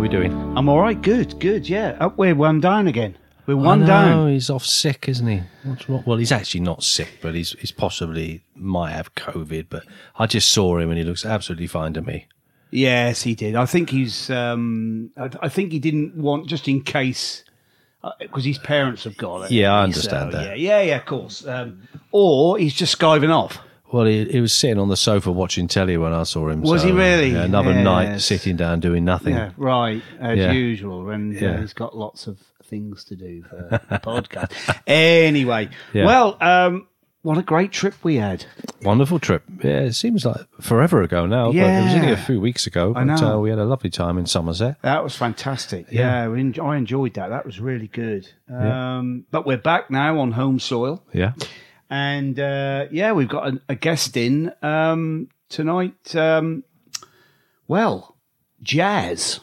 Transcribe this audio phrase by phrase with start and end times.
[0.00, 0.32] We doing?
[0.56, 1.00] I'm all right.
[1.00, 1.68] Good, good.
[1.68, 3.18] Yeah, up we're one down again.
[3.46, 4.30] We're one down.
[4.30, 5.42] He's off sick, isn't he?
[5.62, 6.02] What's wrong?
[6.06, 9.66] Well, he's actually not sick, but he's he's possibly might have COVID.
[9.68, 9.84] But
[10.18, 12.26] I just saw him and he looks absolutely fine to me.
[12.70, 13.56] Yes, he did.
[13.56, 14.30] I think he's.
[14.30, 17.44] Um, I, I think he didn't want just in case
[18.20, 19.50] because his parents have got it.
[19.50, 20.46] Yeah, I So, understand that.
[20.46, 20.96] Yeah, yeah, yeah.
[20.96, 21.46] Of course.
[21.46, 23.58] Um, or he's just skiving off.
[23.92, 26.60] Well, he, he was sitting on the sofa watching telly when I saw him.
[26.62, 27.32] Was so, he really?
[27.32, 29.34] yeah, another night sitting down doing nothing.
[29.34, 30.52] Yeah, right, as Yeah.
[30.52, 31.10] usual.
[31.10, 34.52] And uh, he's got lots of things to do for the podcast.
[34.86, 36.06] Anyway, Yeah.
[36.06, 36.86] well, um,
[37.22, 38.44] what a great trip we had.
[38.82, 39.42] Wonderful trip.
[39.62, 42.92] Yeah, it seems like forever ago now, but it was only a few weeks ago.
[42.96, 43.34] I But know.
[43.34, 44.80] uh, we had a lovely time in Somerset.
[44.82, 45.86] That was fantastic.
[45.90, 46.22] Yeah.
[46.24, 47.28] Yeah, we en- I enjoyed that.
[47.28, 48.28] That was really good.
[48.48, 51.02] Um, But we're back now on home soil.
[51.12, 51.32] Yeah.
[51.90, 56.14] And uh, yeah, we've got a, a guest in um, tonight.
[56.14, 56.62] Um,
[57.66, 58.16] well,
[58.62, 59.40] jazz,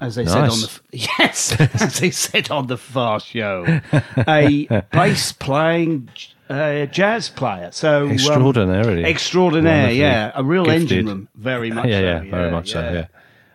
[0.00, 0.80] as they said on the
[1.18, 3.80] yes, as they said on the far show,
[4.28, 6.08] a bass playing
[6.48, 7.70] uh, jazz player.
[7.72, 9.04] So um, Extraordinarily.
[9.04, 9.90] extraordinaire.
[9.90, 11.28] Yeah, a real engine room.
[11.34, 11.86] Very much.
[11.86, 13.06] yeah, so, yeah, very much so.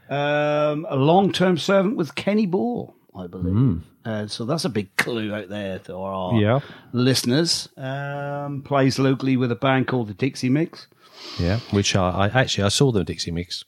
[0.09, 0.69] Yeah.
[0.71, 3.53] um, a long-term servant with Kenny Ball, I believe.
[3.53, 3.77] Hmm.
[4.09, 6.59] Uh, so that's a big clue out there to our Yeah.
[6.93, 7.69] listeners.
[7.77, 10.87] Um, plays locally with a band called the Dixie Mix.
[11.39, 13.63] Yeah, which I, I actually I saw the Dixie Mix.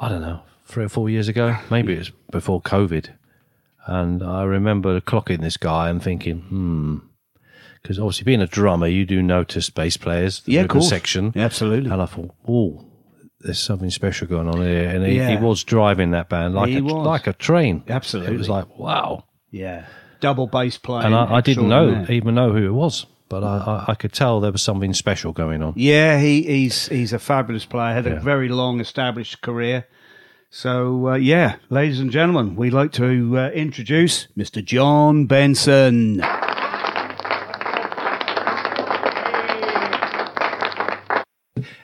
[0.00, 1.56] I don't know, three or four years ago.
[1.70, 3.08] Maybe it was before COVID,
[3.86, 6.96] and I remember clocking this guy and thinking, hmm,
[7.82, 10.88] because obviously being a drummer, you do notice bass players, the Yeah, of course.
[10.88, 11.90] section, Yeah, absolutely.
[11.90, 12.84] and I thought, oh,
[13.40, 15.30] there's something special going on here, and he, Yeah.
[15.30, 16.92] he was driving that band like He a, was.
[17.06, 17.82] like a train.
[17.88, 18.34] Absolutely.
[18.34, 19.86] it was like wow, Yeah,
[20.20, 21.06] double bass playing.
[21.06, 22.16] and I, I didn't know extraordinaire.
[22.16, 25.32] even know who it was, but I, I, I could tell there was something special
[25.32, 25.72] going on.
[25.76, 27.94] Yeah, he, he's he's a fabulous player.
[27.94, 29.86] Had a very long established career.
[30.50, 34.64] So uh, yeah, ladies and gentlemen, we'd like to uh, introduce Mr.
[34.64, 36.22] John Benson.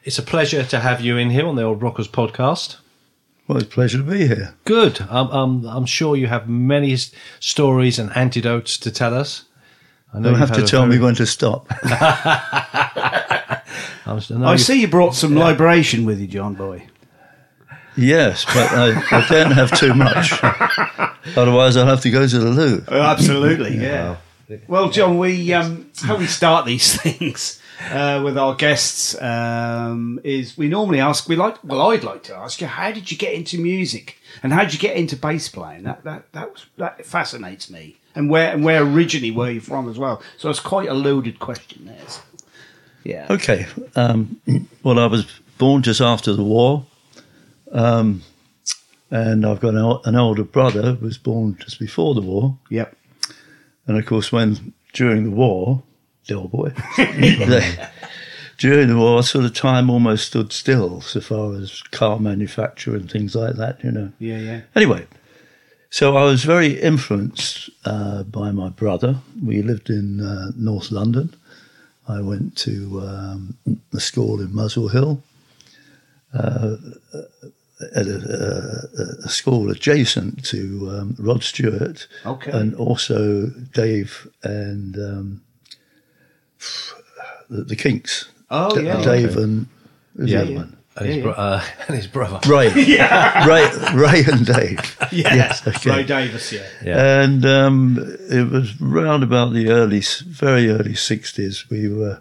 [0.05, 2.77] It's a pleasure to have you in here on the Old Rockers podcast.
[3.47, 4.55] Well, it's a pleasure to be here.
[4.65, 5.03] Good.
[5.03, 6.97] Um, um, I'm sure you have many
[7.41, 9.45] stories and antidotes to tell us.
[10.15, 11.67] I know You'll you've to a tell me when to stop.
[11.83, 13.61] I,
[14.07, 16.87] was- I I see you brought some liberation with you, John Boy.
[17.97, 20.33] yes, but I, I don't have too much.
[21.37, 22.85] Otherwise, I'll have to go to the loo.
[22.89, 24.17] Oh, absolutely, yeah.
[24.69, 30.57] Well, John, we um, how we start these things uh, with our guests um, is
[30.57, 31.29] we normally ask.
[31.29, 31.63] We like.
[31.65, 34.73] Well, I'd like to ask you, how did you get into music, and how did
[34.73, 35.85] you get into bass playing?
[35.85, 37.97] That that that, was, that fascinates me.
[38.15, 40.23] And where and where originally were you from as well?
[40.39, 41.87] So it's quite a loaded question.
[41.87, 41.97] There.
[43.05, 43.27] Yeah.
[43.31, 43.67] Okay.
[43.97, 44.41] Um,
[44.83, 45.27] well, I was
[45.59, 46.87] born just after the war.
[47.73, 48.23] Um,
[49.11, 52.59] and I've got an, an older brother who was born just before the war.
[52.71, 52.97] Yep.
[53.87, 55.83] And of course, when during the war,
[56.27, 57.89] the old boy, they-
[58.59, 63.11] during the war, sort of time almost stood still so far as car manufacture and
[63.11, 64.13] things like that, you know.
[64.21, 64.39] Yeah.
[64.39, 64.61] Yeah.
[64.77, 65.07] Anyway,
[65.91, 69.17] so I was very influenced uh, by my brother.
[69.45, 71.35] We lived in uh, North London.
[72.07, 73.57] I went to um,
[73.93, 75.21] a school in Muswell Hill,
[76.33, 76.77] uh,
[77.97, 82.51] at a, a, a school adjacent to um, Rod Stewart, Okay.
[82.53, 85.41] and also Dave and um,
[87.51, 88.29] the, the Kinks.
[88.51, 89.03] Oh, D- yeah.
[89.03, 89.67] Dave and
[90.17, 90.39] who's Yeah.
[90.43, 90.77] the other one?
[90.97, 92.41] and, his Yeah, bro- uh, and his brother.
[92.49, 92.69] Ray.
[92.75, 94.97] Ray, Ray and Dave.
[95.13, 95.35] Yeah.
[95.35, 95.91] Yes, okay.
[95.91, 96.53] Ray Davies.
[96.53, 96.67] Yeah.
[96.85, 97.21] Yeah.
[97.23, 97.99] And um,
[98.31, 101.69] it was round about the early, very early 60s.
[101.71, 102.21] We were,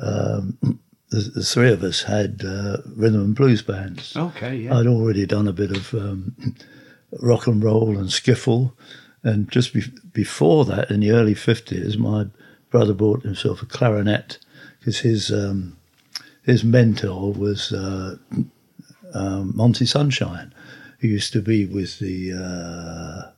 [0.00, 0.80] um,
[1.10, 4.16] the, the three of us had uh, rhythm and blues bands.
[4.16, 4.56] Okay.
[4.56, 4.76] Yeah.
[4.76, 6.34] I'd already done a bit of um,
[7.20, 8.72] rock and roll and skiffle.
[9.22, 12.26] And just be- before that, in the early 50s, my
[12.74, 14.38] brother bought himself a clarinet
[14.80, 15.76] because his, um,
[16.42, 18.16] his mentor was uh,
[19.14, 20.52] um, Monty Sunshine,
[20.98, 22.32] who used to be with the.
[22.32, 23.30] Uh,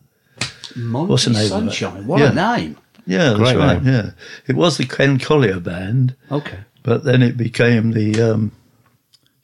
[0.75, 1.49] Monty what's the name?
[1.49, 2.07] Sunshine.
[2.07, 2.31] What Yeah.
[2.33, 2.79] a name.
[3.07, 3.83] Yeah, that's Great right.
[3.85, 3.93] name.
[3.95, 4.11] Yeah,
[4.47, 6.61] it was the Ken Colyer band, Okay.
[6.83, 8.09] but then it became the.
[8.23, 8.53] Um,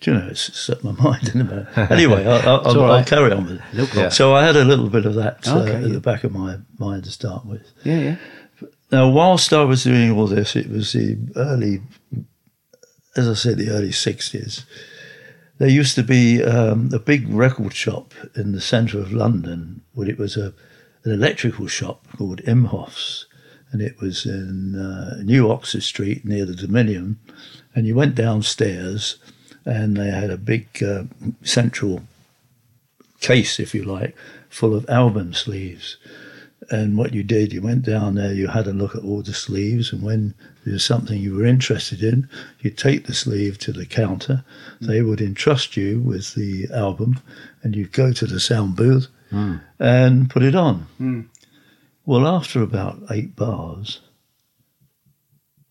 [0.00, 1.90] do you know, it's set my mind in about.
[1.92, 3.06] Anyway, I, I, I'll, all I'll right.
[3.06, 3.94] carry on with it.
[3.94, 4.08] No.
[4.08, 5.88] So I had a little bit of that uh, Okay, at yeah.
[5.92, 7.70] the back of my mind to start with.
[7.84, 7.98] Yeah.
[8.00, 8.16] Yeah.
[8.92, 11.80] Now, whilst I was doing all this, it was the early,
[13.16, 14.64] as I said, the early 60s.
[15.56, 20.10] There used to be um, a big record shop in the centre of London, where
[20.10, 20.52] it was a,
[21.04, 23.24] an electrical shop called Imhof's,
[23.70, 27.18] and it was in uh, New Oxford Street near the Dominion.
[27.74, 29.16] And you went downstairs,
[29.64, 31.04] and they had a big uh,
[31.42, 32.02] central
[33.20, 34.14] case, if you like,
[34.50, 35.96] full of album sleeves.
[36.70, 39.34] And what you did, you went down there, you had a look at all the
[39.34, 42.28] sleeves, and when there was something you were interested in,
[42.60, 44.44] you'd take the sleeve to the counter.
[44.78, 44.86] Hmm.
[44.86, 47.20] They would entrust you with the album,
[47.62, 49.56] and you'd go to the sound booth hmm.
[49.80, 50.86] and put it on.
[50.98, 51.20] Hmm.
[52.04, 54.00] Well, after about eight bars,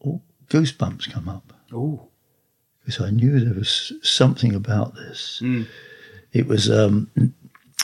[0.05, 2.01] oh, goosebumps come up Ooh.
[2.79, 5.41] because I knew there was something about this.
[6.33, 7.09] It was, um,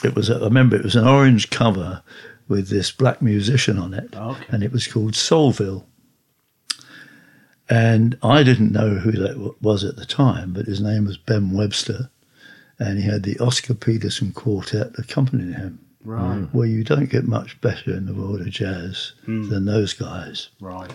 [0.03, 0.29] it was.
[0.29, 2.01] I remember it was an orange cover
[2.47, 4.43] with this black musician on it, Okay.
[4.49, 5.83] and it was called Soulville.
[7.69, 11.17] And I didn't know who that w- was at the time, but his name was
[11.17, 12.09] Ben Webster,
[12.79, 15.79] and he had the Oscar Peterson Quartet accompanying him.
[16.03, 16.37] Right.
[16.37, 16.53] Mm.
[16.53, 19.49] Well, you don't get much better in the world of jazz hmm.
[19.49, 20.47] than those guys.
[20.61, 20.89] Right.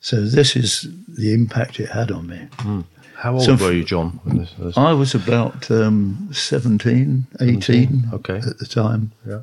[0.00, 2.48] So this is the impact it had on me.
[2.58, 2.80] Hmm.
[3.14, 4.18] How old So were you, John?
[4.24, 8.38] when this- this- I was about um, 17, 18 Okay.
[8.38, 9.12] at the time.
[9.28, 9.40] Yeah.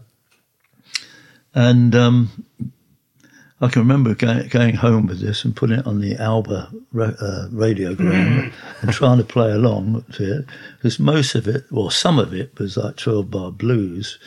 [1.57, 2.45] And um,
[3.59, 7.47] I can remember going, going home with this and putting it on the Alba uh,
[7.51, 10.45] radiogram and trying to play along to it.
[10.77, 14.19] Because most of it, well, some of it was like 12 bar blues,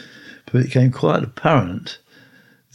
[0.46, 1.98] but it became quite apparent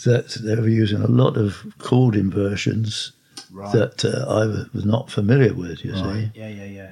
[0.05, 3.11] that they were using a lot of chord inversions
[3.51, 3.71] Right.
[3.73, 6.31] that uh, I was not familiar with, you see.
[6.35, 6.91] Yeah, yeah, yeah.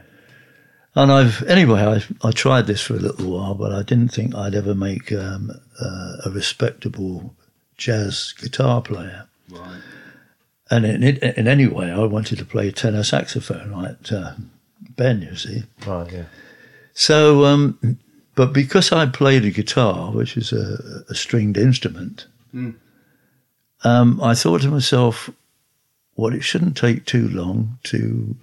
[0.95, 4.33] And I've anyway, I, I tried this for a little while, but I didn't think
[4.33, 5.51] I'd ever make um,
[5.81, 7.35] uh, a respectable
[7.85, 9.27] jazz guitar player.
[9.49, 9.81] Right.
[10.71, 14.33] And in, in, in any way, I wanted to play tenor saxophone like uh,
[14.95, 15.63] Ben, you see.
[15.85, 16.23] Right, yeah.
[16.93, 17.97] So, um,
[18.35, 22.75] but because I played a guitar, which is a, a stringed instrument, Mm.
[23.83, 25.29] um, I thought to myself,
[26.15, 28.35] well, it shouldn't take too long to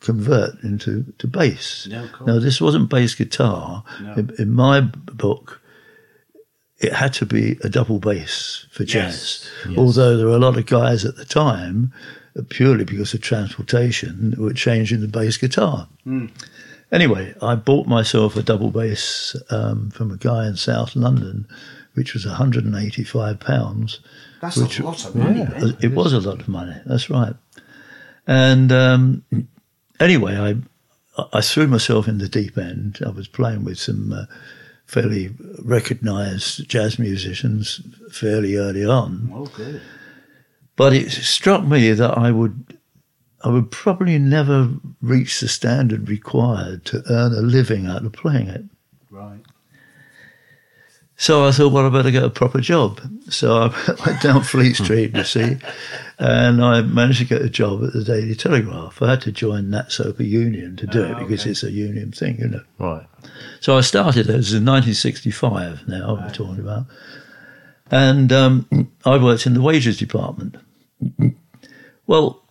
[0.00, 1.86] convert into to bass.
[1.90, 2.26] No, of course.
[2.26, 3.84] Now, this wasn't bass guitar.
[4.00, 4.12] No.
[4.14, 5.60] In, in my book,
[6.80, 9.14] it had to be a double bass for jazz.
[9.14, 9.78] Yes, yes.
[9.78, 11.92] Although there were a lot of guys at the time,
[12.38, 15.88] uh, purely because of transportation, were changing the bass guitar.
[16.90, 21.46] Anyway, I bought myself a double bass um, from a guy in South London,
[21.94, 24.00] which was 185 pounds.
[24.40, 25.40] That's Which- a lot of money.
[25.40, 25.46] yeah.
[25.46, 25.76] then.
[25.82, 26.76] It was a lot of money.
[26.86, 27.34] That's right.
[28.26, 29.24] And um,
[30.00, 30.56] anyway, I
[31.32, 33.00] I threw myself in the deep end.
[33.04, 34.26] I was playing with some uh,
[34.88, 35.30] fairly
[35.62, 37.80] recognised jazz musicians
[38.10, 39.80] fairly early on, Oh, good.
[40.76, 42.76] but it struck me that I would
[43.44, 44.68] I would probably never
[45.00, 48.64] reach the standard required to earn a living out of playing it.
[49.10, 49.38] Right.
[51.20, 53.00] So I thought, well, I better get a proper job.
[53.28, 55.56] So I went down Fleet Street, you see,
[56.18, 59.02] and I managed to get a job at the Daily Telegraph.
[59.02, 61.50] I had to join NATSOPA Union to do Oh, it because okay.
[61.50, 62.62] it's a union thing, you know.
[62.78, 63.04] Right.
[63.60, 66.84] So I started as in 1965 now, we're talking about.
[67.90, 70.56] And um, I worked in the wages department.
[72.06, 72.42] Well,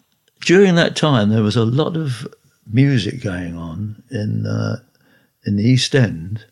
[0.41, 2.27] during that time, there was a lot of
[2.69, 4.77] music going on in, uh,
[5.45, 6.45] in the East End,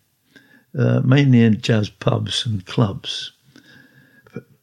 [0.78, 3.32] uh, mainly in jazz pubs and clubs.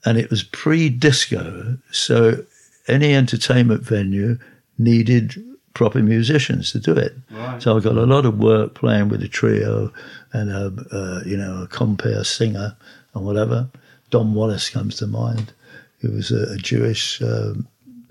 [0.04, 2.44] And it was pre disco, so
[2.88, 4.36] any entertainment venue
[4.78, 5.42] needed
[5.74, 7.14] proper musicians to do it.
[7.30, 7.62] Right.
[7.62, 9.92] So I got a lot of work playing with a trio
[10.32, 12.76] and a, uh, you know, a compere singer
[13.14, 13.68] and whatever.
[14.10, 15.52] Don Wallace comes to mind,
[16.00, 17.66] who was a, a Jewish um,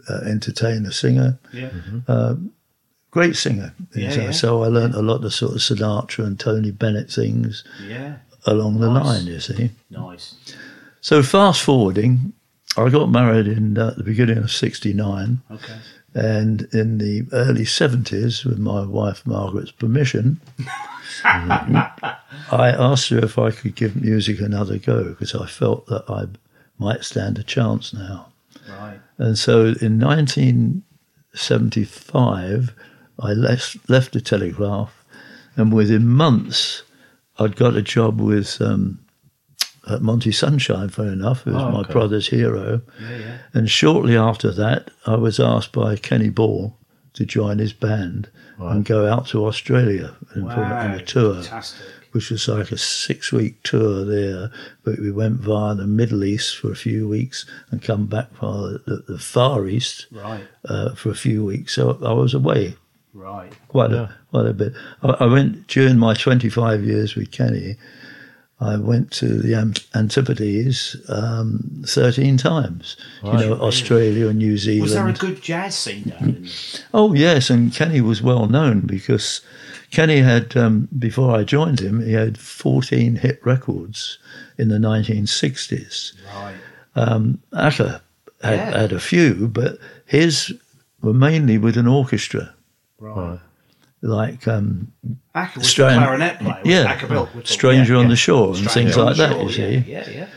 [0.09, 1.69] uh, entertainer singer, Yeah.
[3.11, 3.73] Great singer.
[3.95, 4.31] Yeah, so, yeah.
[4.31, 8.15] so I learnt a lot of sort of Sinatra and Tony Bennett things Yeah.
[8.45, 9.25] along the line.
[9.27, 9.71] You see.
[9.89, 10.35] Nice.
[11.01, 12.33] So fast forwarding,
[12.77, 15.41] I got married in uh, the beginning of '69.
[15.51, 15.75] Okay.
[16.13, 20.41] And in the early 70s, with my wife Margaret's permission,
[21.23, 26.25] I asked her if I could give music another go because I felt that I
[26.77, 28.27] might stand a chance now.
[28.69, 28.99] Right.
[29.19, 32.73] And so in 1975,
[33.19, 35.03] I left, left the Telegraph,
[35.55, 36.83] and within months,
[37.39, 38.99] I'd got a job with um,
[39.89, 42.81] at Monty Sunshine, funny enough, who was Oh, my brother's hero.
[43.01, 43.37] Yeah, yeah.
[43.53, 46.77] And shortly after that, I was asked by Kenny Ball
[47.13, 51.87] to join his band and go out to Australia and put on a tour, Fantastic.
[52.11, 54.51] which was like a six week tour there.
[54.83, 58.77] But we went via the Middle East for a few weeks and come back via
[58.85, 60.43] the, the Far East Right.
[60.65, 61.73] uh, for a few weeks.
[61.73, 62.75] So I was away
[63.13, 63.51] Right.
[63.67, 64.03] quite Yeah.
[64.03, 64.73] a quite a bit.
[65.03, 67.75] I, I went during my 25 years with Kenny.
[68.59, 69.55] I went to the
[69.95, 72.95] Antipodes um, 13 times.
[73.23, 74.83] You know, Australia and New Zealand.
[74.83, 76.49] Was there a good jazz scene down in
[76.93, 79.41] Oh yes, and Kenny was well known because
[79.89, 84.19] Kenny had, um, before I joined him, he had 14 hit records
[84.59, 86.13] in the 1960s.
[86.33, 86.55] Right.
[86.95, 88.01] Um, Acker
[88.43, 88.77] had, Yeah.
[88.81, 90.53] had a few, but his
[91.01, 92.53] were mainly with an orchestra,
[93.01, 93.39] Right.
[94.01, 94.91] like um,
[95.35, 96.61] Acker was the clarinet player.
[96.63, 97.29] yeah, Acker Bilk.
[97.35, 98.09] we're Stranger yeah, on yeah.
[98.11, 99.31] the Shore and Stranger things like that.
[99.33, 100.27] Shore, You see, Yeah, yeah.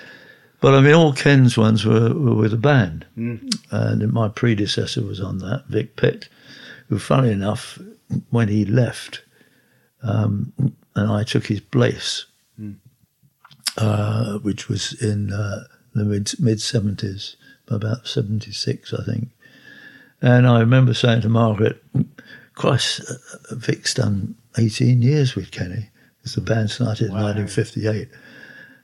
[0.60, 3.04] But I mean, all Ken's ones were, were with a band.
[3.18, 3.54] Mm.
[3.70, 6.30] And my predecessor was on that, Vic Pitt,
[6.88, 7.78] who, funny enough,
[8.30, 9.22] when he left,
[10.02, 10.54] um,
[10.96, 12.24] and I took his place,
[12.58, 12.76] Mm.
[13.76, 17.34] uh, which was in uh, the mid mid 70s,
[17.68, 19.28] about 76, I think.
[20.22, 21.82] And I remember saying to Margaret,
[22.54, 27.16] Christ, uh, Vic's done 18 years with Kenny, because the band started Wow.
[27.28, 28.08] in 1958.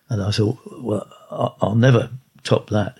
[0.09, 2.11] And I thought, well, I- I'll never
[2.43, 2.99] top that.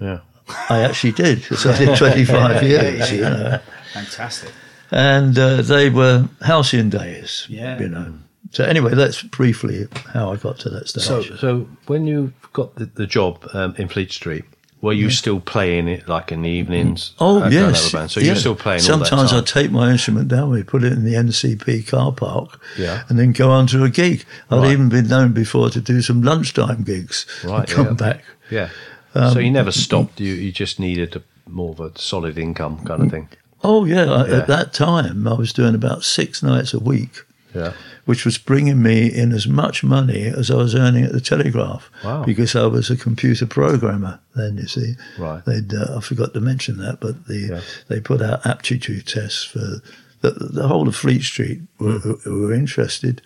[0.00, 0.20] Yeah.
[0.68, 3.58] I actually did, because I did 25 years, you know.
[3.94, 4.50] Fantastic.
[4.90, 7.78] And uh, they were halcyon days, Yeah.
[7.80, 8.14] you know.
[8.50, 11.04] So anyway, that's briefly how I got to that stage.
[11.04, 14.44] So, so when you got the, the job um, in Fleet Street,
[14.82, 17.12] were you still playing it like in the evenings?
[17.18, 17.92] Oh at yes?
[17.92, 18.26] So yeah.
[18.26, 18.80] you're still playing.
[18.80, 23.04] Sometimes I'd take my instrument down, we put it in the NCP car park, Yeah.
[23.08, 24.24] and then go on to a gig.
[24.50, 24.72] I'd Right.
[24.72, 27.24] even been known before to do some lunchtime gigs.
[27.44, 27.92] Right, come yeah.
[27.92, 28.24] back.
[28.50, 28.68] Yeah.
[29.14, 30.20] Um, so you never stopped.
[30.20, 33.28] You you just needed a, more of a solid income kind of thing.
[33.62, 34.36] Oh yeah, I- Yeah.
[34.38, 37.24] at that time I was doing about six nights a week.
[37.54, 37.72] Yeah.
[38.06, 41.90] which was bringing me in as much money as I was earning at the Telegraph.
[42.04, 42.24] Wow.
[42.24, 44.94] Because I was a computer programmer then, you see.
[45.18, 45.44] Right.
[45.44, 47.60] They'd, uh, I forgot to mention that, but the, Yeah.
[47.88, 49.82] they put out aptitude tests for
[50.22, 52.12] the, the whole of Fleet Street were, Hmm.
[52.24, 53.20] who were interested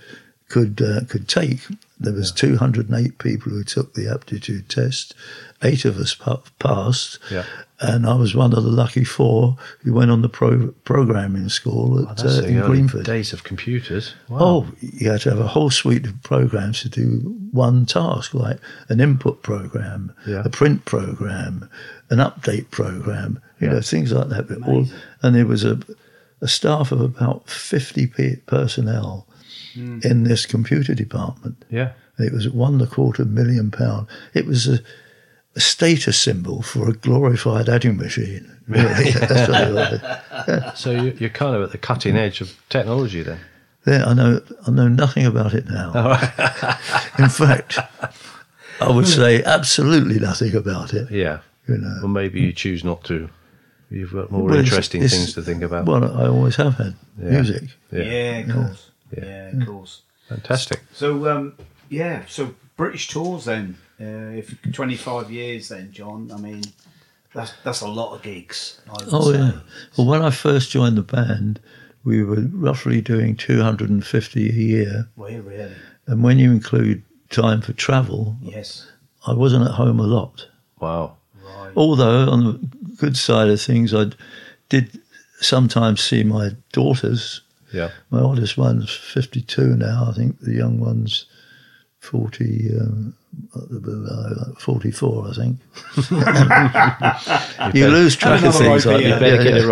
[0.49, 1.61] could uh, could take.
[1.99, 5.15] There was 208 people who took the aptitude test.
[5.63, 7.45] Eight of us pa- passed, Yeah.
[7.81, 12.07] and I was one of the lucky four who went on the pro- programming school
[12.07, 13.07] at, Oh, uh, the in Greenford.
[13.07, 14.13] days of computers.
[14.29, 14.39] Wow.
[14.41, 18.59] Oh, you had to have a whole suite of programs to do one task, like
[18.91, 20.43] an input program, Yeah.
[20.45, 21.71] a print program,
[22.11, 23.73] an update program, you Yeah.
[23.75, 24.51] know, things like that.
[24.67, 24.87] All,
[25.23, 25.79] and there was a,
[26.43, 29.27] a staff of about 50 pe- personnel
[29.77, 30.05] Mm.
[30.05, 31.65] in this computer department.
[31.71, 31.93] Yeah.
[32.19, 34.07] It was one and a quarter million pound.
[34.35, 34.79] It was a,
[35.55, 38.53] a status symbol for a glorified adding machine.
[38.69, 39.49] Really, that's
[40.49, 40.77] what.
[40.77, 43.39] So you- you're kind of at the cutting edge of technology then.
[43.85, 45.93] There, I know, I know nothing about it now.
[47.19, 47.79] In fact,
[48.81, 51.13] I would say absolutely nothing about it.
[51.13, 51.39] Yeah.
[51.69, 53.29] You know, Well, maybe you choose not to.
[53.89, 55.87] You've got more Well, it's- interesting it's- things to think about.
[55.87, 57.31] well, I always have had Yeah.
[57.31, 57.63] music.
[57.93, 58.03] yeah.
[58.03, 58.91] Yeah, of course.
[59.23, 60.03] Yeah, of course.
[60.29, 60.83] Fantastic.
[60.93, 61.55] So, um,
[61.89, 63.77] yeah, so British tours then.
[64.01, 66.63] Uh, if 25 years then, John, I mean,
[67.33, 68.81] that's that's a lot of gigs.
[68.89, 69.39] I would Oh say.
[69.39, 69.53] yeah.
[69.97, 71.61] Well, when I first joined the band,
[72.05, 75.73] we were roughly doing 250 a year, Well, really?
[76.07, 78.87] and when you include time for travel, Yes.
[79.27, 80.47] I wasn't at home a lot.
[80.79, 81.17] Wow.
[81.43, 81.73] Right.
[81.75, 82.53] Although on the
[82.97, 84.11] good side of things, I
[84.69, 85.01] did
[85.41, 87.41] sometimes see my daughters
[87.77, 87.91] Yeah.
[88.11, 90.07] My oldest one's 52 now.
[90.09, 91.27] I think the young one's
[92.01, 93.15] 40, um,
[93.55, 95.59] uh, 44, I think.
[97.75, 99.11] you lose track of another things like idea.
[99.11, 99.21] that.
[99.21, 99.63] Better yeah, get yeah.
[99.63, 99.67] it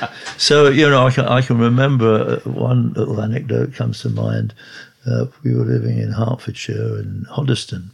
[0.00, 0.10] right.
[0.36, 4.54] So, you know, I can, I can remember uh, one little anecdote comes to mind.
[5.06, 7.90] Uh, we were living in Hertfordshire and Hoddesdon.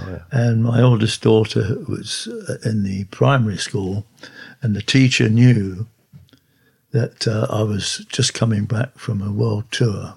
[0.00, 0.22] Oh, yeah.
[0.30, 4.06] And my oldest daughter was uh, in the primary school,
[4.62, 5.86] and the teacher knew
[6.92, 10.14] that uh, I was just coming back from a world tour.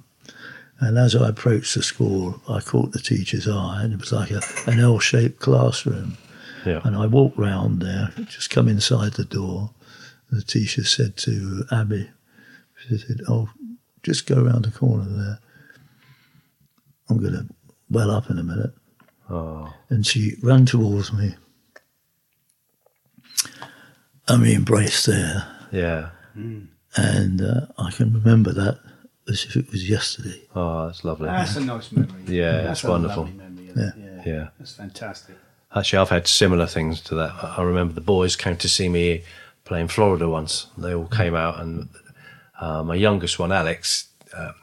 [0.79, 4.29] And as I approached the school, I caught the teacher's eye, and it was like
[4.31, 6.17] a, an L shaped classroom.
[6.65, 6.81] Yeah.
[6.83, 9.69] And I walked round there, just come inside the door.
[10.31, 12.09] The teacher said to Abby,
[12.77, 13.49] she said, Oh,
[14.03, 15.39] just go round the corner there.
[17.09, 17.45] I'm going to
[17.89, 18.73] well up in a minute
[19.29, 19.73] Oh.
[19.89, 21.35] and she ran towards me.
[24.27, 26.09] And we embraced there, Yeah.
[26.35, 28.79] And uh, I can remember that
[29.27, 30.41] as if it was yesterday.
[30.55, 31.27] Oh, that's lovely.
[31.27, 32.21] That's a nice memory.
[32.27, 33.23] Yeah, that's it's wonderful.
[33.23, 33.71] lovely memory.
[33.75, 33.91] Yeah.
[33.97, 34.05] Yeah.
[34.05, 34.21] yeah.
[34.25, 34.47] Yeah.
[34.59, 35.35] That's fantastic.
[35.75, 37.31] Actually, I've had similar things to that.
[37.43, 39.23] I I remember the boys came to see me
[39.65, 40.67] play in Florida once.
[40.77, 41.89] They all came out, and
[42.59, 44.53] uh, my youngest one, Alex, uh,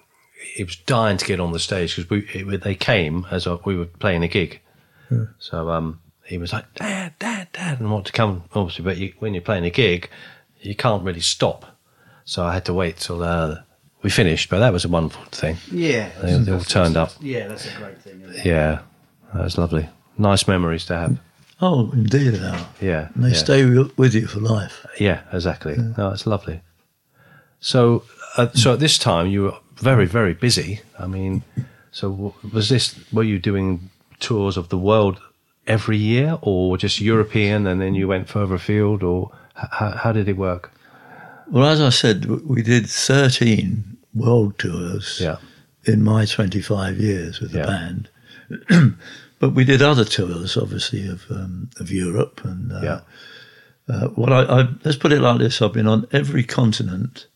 [0.55, 3.77] he was dying to get on the stage because we they came as I, we
[3.77, 4.61] were playing a gig.
[5.39, 8.45] So um, he was like, "Dad, Dad, Dad," and wanted to come.
[8.55, 10.09] Obviously, but you, when you're playing a gig,
[10.63, 11.65] you can't really stop.
[12.25, 13.57] So I had to wait till uh,
[14.03, 14.49] we finished.
[14.51, 15.57] But that was a wonderful thing.
[15.71, 16.11] Yeah.
[16.23, 17.11] They, they all turned up.
[17.21, 18.23] Yeah, that's a great thing.
[18.45, 18.81] Yeah,
[19.35, 19.89] that was lovely.
[20.19, 21.19] Nice memories to have.
[21.61, 22.65] Oh, indeed, they.
[22.81, 23.35] Yeah, And they yeah.
[23.35, 23.65] stay
[23.97, 24.85] with you for life.
[24.99, 25.77] Yeah, exactly.
[25.97, 26.61] No, it's lovely.
[27.61, 28.03] So,
[28.37, 30.81] uh, so at this time you were very very busy.
[30.99, 31.43] I mean,
[31.91, 32.99] so was this?
[33.13, 33.91] Were you doing
[34.21, 35.21] tours of the world
[35.67, 39.39] every year, or just European, and then you went further afield, or h-
[39.71, 40.73] how, how did it work?
[41.49, 45.37] Well, as I said, we did 13 world tours Yeah,
[45.85, 47.67] in my 25 years with the Yeah.
[47.67, 48.09] band.
[49.39, 52.41] but we did other tours, obviously, of um, of Europe.
[52.45, 53.01] And uh, yeah,
[53.89, 57.27] uh, what I, I let's put it like this: I've been on every continent,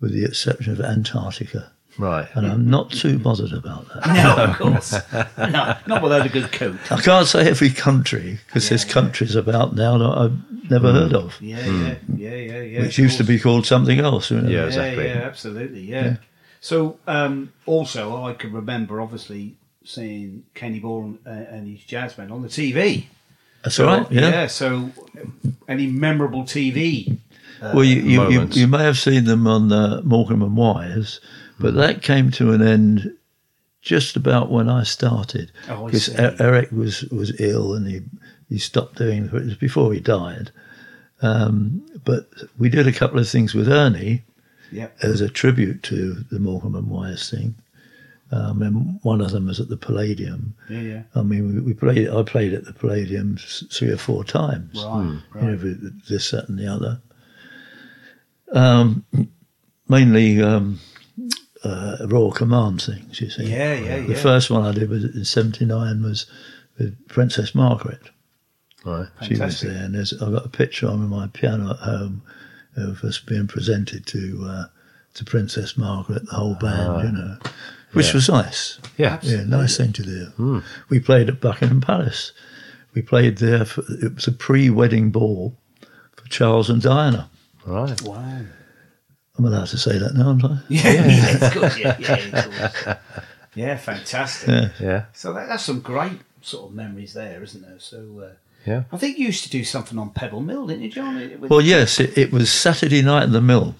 [0.00, 2.28] with the exception of Antarctica, right.
[2.34, 4.06] and I'm not too bothered about that.
[4.06, 4.92] No, of course.
[5.38, 6.76] no, not without a good coat.
[6.90, 11.40] I can't say every country because there's countries about now that I've never heard of,
[11.40, 12.80] Yeah, yeah, yeah, yeah, yeah.
[12.82, 14.30] which of used to be called something else.
[14.30, 14.48] you know.
[14.48, 14.60] Yeah.
[14.60, 15.06] Yeah, exactly.
[15.06, 16.16] yeah, absolutely, yeah.
[16.60, 22.30] So, um, also, I can remember obviously seeing Kenny Ball and, uh, his jazz band
[22.30, 23.06] on the TV.
[23.64, 24.10] That's all right.
[24.10, 24.46] Yeah.
[24.46, 24.90] So,
[25.68, 27.18] any memorable TV?
[27.62, 31.20] Well, you, you, you, you may have seen them on uh, Morecambe and Wise,
[31.60, 33.12] but that came to an end
[33.82, 35.50] just about when I started.
[35.68, 36.14] Oh, I Because see.
[36.16, 38.02] Eric was, was ill and he,
[38.48, 39.34] he stopped doing it.
[39.34, 40.50] It was before he died.
[41.20, 42.28] Um, but
[42.58, 44.22] we did a couple of things with Ernie
[44.70, 44.88] Yeah.
[45.02, 47.54] as a tribute to the Morecambe and Wise thing.
[48.32, 50.54] Um, and one of them was at the Palladium.
[50.70, 51.02] Yeah, yeah.
[51.14, 52.08] I mean, we, we played.
[52.08, 55.44] I played at the Palladium three or four times Right, you right.
[55.44, 55.56] know,
[56.08, 57.02] this, that, and the other.
[58.52, 59.04] Um,
[59.88, 60.80] mainly um,
[61.64, 63.44] uh, Royal Command things, you see.
[63.44, 64.18] Yeah, yeah, The yeah.
[64.22, 66.26] first one I did was in '79 was
[66.78, 68.00] with Princess Margaret.
[68.84, 69.06] Right.
[69.22, 69.68] She was Fantastic.
[69.70, 72.22] there, and there's, I've got a picture on my piano at home
[72.76, 74.64] of us being presented to uh,
[75.14, 77.36] to Princess Margaret, the whole band, you know,
[77.92, 78.12] which Yeah.
[78.14, 78.78] was nice.
[78.96, 79.18] Yeah.
[79.22, 80.62] Yeah, nice thing to do.
[80.88, 82.32] We played at Buckingham Palace.
[82.94, 83.64] We played there.
[83.66, 85.56] For, it was a pre-wedding ball
[86.16, 87.28] for Charles and Diana.
[87.66, 88.00] Right.
[88.02, 88.40] Wow.
[89.38, 90.58] I'm allowed to say that now, aren't I?
[90.68, 92.96] Yeah, yeah, of course, yeah, yeah, of course.
[93.54, 94.48] Yeah, fantastic.
[94.48, 94.68] Yeah.
[94.80, 95.04] Yeah.
[95.14, 97.78] So that, that's some great sort of memories there, isn't there?
[97.78, 98.34] So uh,
[98.66, 98.84] Yeah.
[98.92, 101.16] I think you used to do something on Pebble Mill, didn't you, John?
[101.40, 103.74] With- Well, yes, it, it was Saturday night at the mill,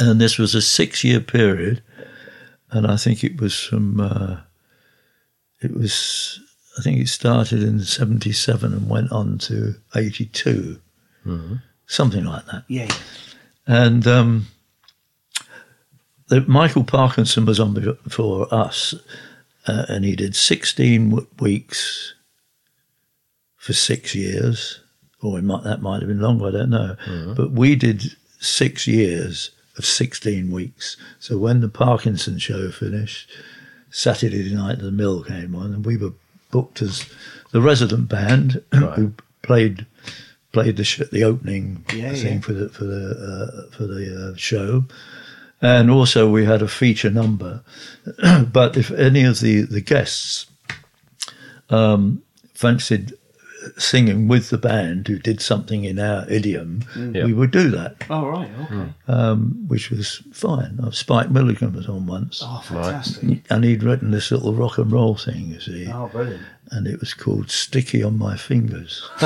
[0.00, 1.82] and this was a six-year period,
[2.70, 4.00] and I think it was from.
[4.00, 4.36] Uh,
[5.60, 6.40] it was,
[6.78, 10.80] I think it started in '77 and went on to '82,
[11.86, 12.64] something like that.
[12.68, 12.94] yeah, yeah.
[13.66, 14.46] And um,
[16.28, 18.94] the, Michael Parkinson was on before us,
[19.66, 22.14] uh, and he did 16 w- weeks
[23.56, 24.80] for six years,
[25.22, 26.96] or it might, that might have been longer, I don't know.
[27.36, 30.96] But we did six years of 16 weeks.
[31.20, 33.30] So when the Parkinson show finished,
[33.90, 36.12] Saturday night the mill came on, and we were
[36.50, 37.08] booked as
[37.52, 39.86] the resident band who played
[40.52, 42.40] played the sh- the opening Yeah, thing yeah.
[42.40, 43.04] for the for the
[43.68, 44.84] uh, for the uh, show,
[45.60, 47.62] and also we had a feature number.
[48.52, 50.46] but if any of the the guests
[51.70, 52.22] um,
[52.54, 53.12] fancied
[53.78, 56.82] singing with the band who did something in our idiom,
[57.14, 57.24] Yeah.
[57.26, 58.88] we would do that, Oh, right, okay.
[59.06, 60.80] um, which was fine.
[60.82, 62.42] Uh, Spike Milligan was on once.
[62.44, 63.44] Oh, fantastic.
[63.48, 66.42] And he'd written this little rock and roll thing, you see, Oh, brilliant.
[66.70, 69.08] And it was called "Sticky on My Fingers."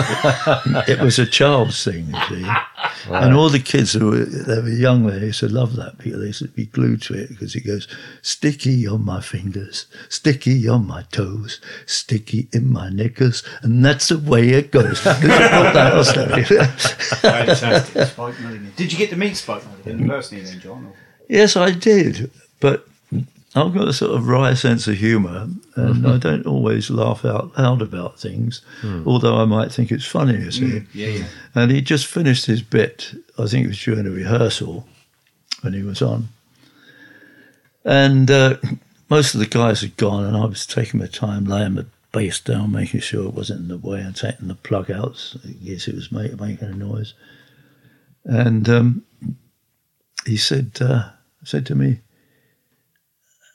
[0.88, 2.48] it was a child's thing, you see,
[3.10, 6.18] and all the kids who were they were young there used to love that because
[6.20, 7.86] they used to be glued to it because it goes
[8.22, 14.18] "Sticky on my fingers, sticky on my toes, sticky in my knickers," and that's the
[14.18, 15.04] way it goes.
[15.06, 16.44] What that was, don't you?
[16.44, 18.06] Fantastic.
[18.08, 18.72] Spike Milligan.
[18.76, 20.86] Did you get to meet Spike Milligan personally then, John?
[20.86, 20.92] Or?
[21.28, 22.86] Yes, I did, but
[23.56, 27.56] I've got a sort of wry sense of humour, and I don't always laugh out
[27.58, 28.60] loud about things,
[29.06, 30.34] although I might think it's funny.
[30.38, 31.24] You see, Yeah, yeah.
[31.54, 33.12] and he just finished his bit.
[33.38, 34.86] I think it was during a rehearsal
[35.62, 36.28] when he was on,
[37.84, 38.56] and uh,
[39.08, 42.40] most of the guys had gone, and I was taking my time laying the bass
[42.40, 45.88] down, making sure it wasn't in the way, and taking the plug out in case
[45.88, 47.14] it was ma- making a noise.
[48.24, 49.04] And um,
[50.26, 51.10] he said, uh,
[51.44, 52.00] said to me,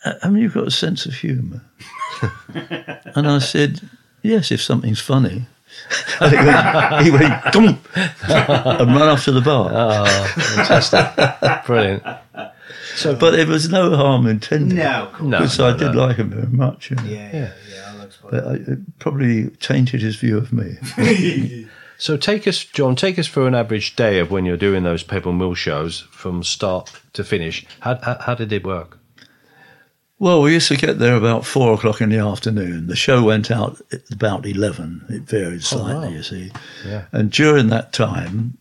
[0.04, 1.62] haven't you got a sense of humour?
[2.54, 3.82] and I said,
[4.22, 5.46] yes, if something's funny.
[6.20, 7.80] And he went, he went "Dum,"
[8.28, 9.70] and ran off to the bar.
[9.74, 11.66] Oh, fantastic.
[11.66, 12.04] Brilliant.
[12.96, 14.78] So, But there was no harm intended.
[14.78, 15.10] No.
[15.22, 16.06] No, Because no, I did no.
[16.08, 16.90] like him very much.
[16.92, 17.04] you know.
[17.04, 17.84] Yeah, yeah, yeah.
[17.94, 18.32] I like Spike.
[18.32, 21.68] But I, it probably tainted his view of me.
[21.98, 22.96] so take us, John.
[22.98, 26.44] Take us through an average day of when you're doing those Pebble Mill shows from
[26.44, 27.66] start to finish.
[27.80, 28.98] How, how, how did it work?
[30.22, 32.86] Well, we used to get there about four o'clock in the afternoon.
[32.86, 35.06] The show went out at about 11.
[35.10, 36.14] It varied slightly, wow.
[36.14, 36.52] you see.
[36.86, 37.06] Yeah.
[37.12, 38.56] And during that time,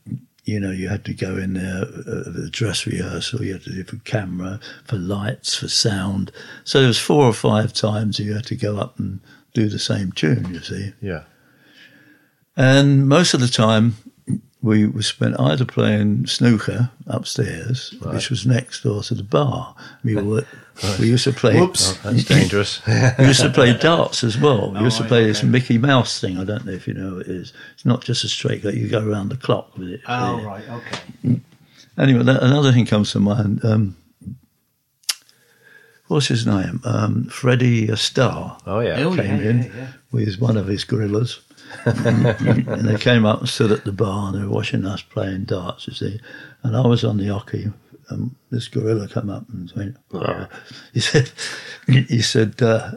[0.47, 3.45] you know, you had to go in there uh, dress rehearsal.
[3.45, 6.33] You had to do for camera, for lights, for sound.
[6.65, 9.21] So there was four or five times you had to go up and
[9.53, 10.55] do the same tune.
[10.55, 11.25] You see, Yeah.
[12.57, 13.97] and most of the time
[14.63, 19.75] we we spent either playing snooker upstairs, which was next door to the bar.
[20.05, 20.47] We were
[20.99, 21.59] we used to play.
[21.59, 21.97] Whoops.
[21.99, 22.81] That's dangerous.
[22.87, 24.73] We used to play darts as well.
[24.73, 25.43] We used to right, play this.
[25.43, 26.39] Mickey Mouse thing.
[26.39, 27.53] I don't know if you know what it is.
[27.75, 28.71] It's not just a straight go.
[28.71, 30.01] You go around the clock with it.
[30.07, 31.41] Oh, right, okay.
[31.99, 33.65] Anyway, that, another thing comes to mind.
[33.65, 33.97] Um,
[36.09, 36.81] what's his name?
[36.85, 39.01] Um, Freddie Starr Oh, yeah.
[39.01, 39.93] Oh, came yeah, in yeah, yeah.
[40.13, 41.41] with one of his gorillas.
[41.85, 45.45] and they came up and stood at the bar and they were watching us playing
[45.45, 46.21] darts, you see.
[46.63, 47.71] And I was on the hockey.
[48.11, 50.49] And this gorilla come up and went, "Arr."
[50.93, 51.31] he said,
[51.87, 52.93] he said, uh,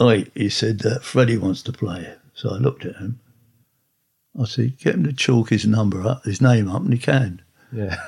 [0.00, 2.14] Oi, he said, uh, Freddie wants to play.
[2.34, 3.20] So I looked at him.
[4.40, 7.42] I said, get him to chalk his number up, his name up, and he can.
[7.72, 7.96] Yeah.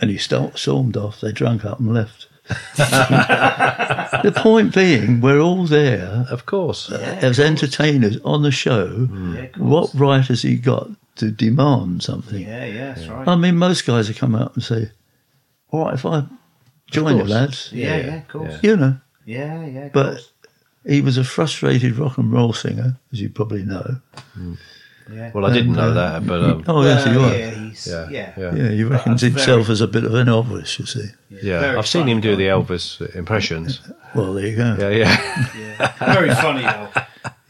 [0.00, 1.20] And he st- stormed off.
[1.20, 2.28] They drank up and left.
[2.76, 6.90] the point being, we're all there Of course.
[6.92, 9.08] as entertainers on the show.
[9.34, 12.40] Yeah, what right has he got to demand something?
[12.40, 13.26] Yeah, yeah, that's right.
[13.26, 14.90] I mean, most guys would come out and say,
[15.70, 16.24] "All right, if I
[16.90, 17.30] join you, course.
[17.30, 18.54] lads," yeah, yeah, yeah, of course.
[18.62, 18.96] you know.
[19.24, 20.32] Yeah, yeah, of But course.
[20.86, 24.00] he was a frustrated rock and roll singer, as you probably know.
[25.10, 25.30] Yeah.
[25.32, 27.34] Well, I didn't know that, but um, Oh, yes, Well, you are.
[27.34, 28.32] Yeah, yeah, yeah.
[28.36, 31.08] yeah, Yeah, he reckons Very- himself as a bit of an Elvis, you see.
[31.30, 31.60] yeah.
[31.60, 32.36] Very I've seen him do guy.
[32.36, 33.80] the Elvis impressions.
[34.14, 34.76] Well, there you go.
[34.78, 35.48] Yeah, yeah.
[35.58, 36.12] Yeah.
[36.14, 36.88] Very funny, though.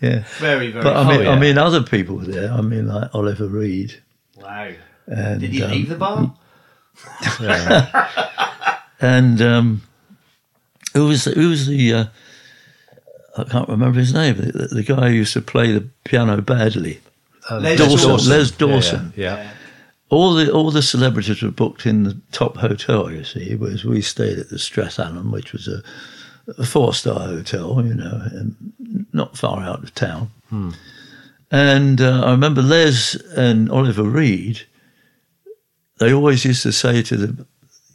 [0.01, 0.23] Yeah.
[0.39, 1.19] Very, very But I funny.
[1.19, 1.33] mean, yeah.
[1.33, 2.53] I mean, other people were there.
[2.53, 4.01] I mean, like Oliver Reed.
[4.37, 4.71] wow.
[5.09, 6.33] And, Did he um, leave the bar?
[9.01, 9.83] and um,
[10.95, 12.05] who was who was the uh,
[13.37, 14.37] I can't remember his name.
[14.37, 17.01] The, the guy who used to play the piano badly.
[17.51, 18.31] Um, Les Dawson, Dawson.
[18.31, 19.13] Les Yeah, Dawson.
[19.17, 19.37] Yeah.
[19.37, 19.51] yeah.
[20.11, 23.11] All the all the celebrities were booked in the top hotel.
[23.11, 25.83] You see, whereas we stayed at the Strathallan, which was a,
[26.57, 27.85] a four star hotel.
[27.85, 28.57] You know, and
[29.13, 30.31] not far out of town.
[31.51, 34.63] And uh, I remember Les and Oliver Reed.
[35.99, 37.47] They always used to say to the,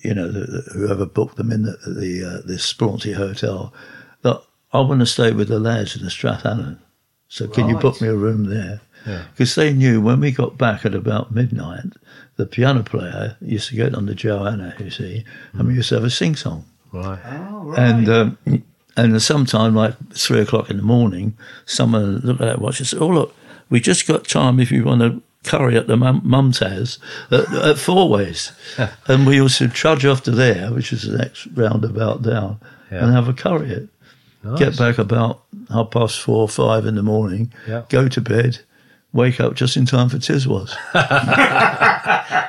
[0.01, 3.73] you know, the, the, whoever booked them in the the uh, this Splancy hotel,
[4.21, 6.79] that I want to stay with the lads in the Strathallan.
[7.27, 8.81] So can you book me a room there?
[9.07, 9.25] Yeah.
[9.31, 11.93] Because they knew when we got back at about midnight,
[12.35, 15.95] the piano player used to get on the Joanna, you see, and we used to
[15.95, 16.65] have a sing song.
[16.91, 17.19] Right.
[17.25, 17.79] Oh, right.
[17.79, 18.37] And um,
[18.95, 21.35] and sometime like three o'clock in the morning,
[21.65, 23.35] someone looked at that watch and said, "Oh look,
[23.69, 26.99] we just got time if you want to curry at the mum, mum's house
[27.31, 28.51] at, at Four Ways,"
[29.07, 32.59] and we used to trudge off to there, which is the next roundabout down,
[32.91, 33.05] Yeah.
[33.05, 33.87] and have a curry it.
[34.43, 34.59] Nice.
[34.59, 37.83] Get back about half past four or five in the morning, Yeah.
[37.89, 38.59] go to bed,
[39.13, 40.75] wake up just in time for Tiswas.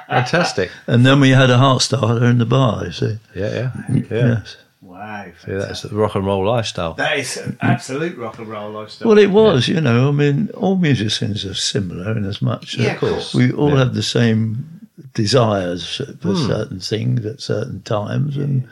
[0.08, 0.70] Fantastic.
[0.86, 3.18] and then we had a heart starter in the bar, you see.
[3.34, 3.70] Yeah, yeah.
[3.90, 4.02] Yeah.
[4.10, 4.56] Yes.
[5.04, 5.24] Wow.
[5.46, 6.94] Yeah, that's the rock and roll lifestyle.
[6.94, 9.08] That is an absolute rock and roll lifestyle.
[9.08, 10.08] Well, it was, you know.
[10.08, 12.76] I mean, all musicians are similar in as much.
[12.78, 13.34] Yeah, of course.
[13.34, 13.78] We all Yeah.
[13.78, 14.80] have the same
[15.14, 18.66] desires for certain things at certain times, and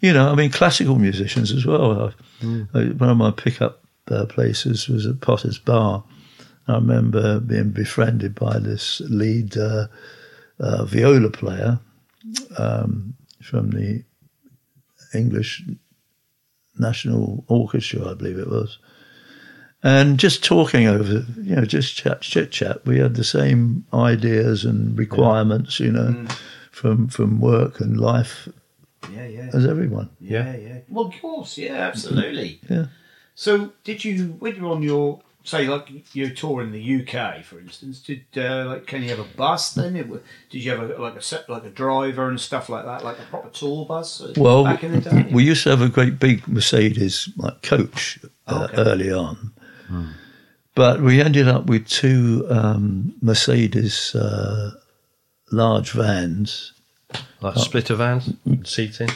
[0.00, 2.12] you know, I mean, classical musicians as well.
[2.42, 2.44] I,
[2.78, 6.02] I- one of my pickup uh, places was at Potter's Bar.
[6.68, 9.86] I remember being befriended by this lead uh,
[10.60, 11.78] uh, viola player
[12.58, 14.04] um, from the
[15.14, 15.62] English
[16.78, 18.78] National Orchestra, I believe it was.
[19.82, 22.84] And just talking over, you know, just chat, chit chat.
[22.86, 26.38] We had the same ideas and requirements, you know, mm.
[26.70, 28.48] from from work and life
[29.12, 29.50] yeah, yeah.
[29.52, 30.10] as everyone.
[30.20, 30.78] Yeah, yeah.
[30.88, 32.60] Well, of course, yeah, absolutely.
[32.68, 32.86] Yeah.
[33.34, 37.58] So, did you when you're on your say like your tour in the UK, for
[37.58, 39.96] instance, did uh, like can you have a bus then?
[39.96, 40.06] It,
[40.50, 43.18] did you have a, like a set like a driver and stuff like that, like
[43.18, 44.20] a proper tour bus?
[44.20, 45.28] uh, Well, back in the day.
[45.32, 48.76] we used to have a great big Mercedes like coach uh, Okay.
[48.82, 49.52] early on,
[50.74, 54.72] but we ended up with two um, Mercedes uh,
[55.50, 56.72] large vans.
[57.40, 58.32] Like splitter vans,
[58.64, 59.10] seating.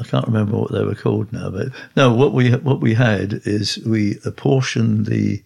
[0.00, 3.40] I can't remember what they were called now, but no, what we what we had
[3.44, 5.42] is we apportioned the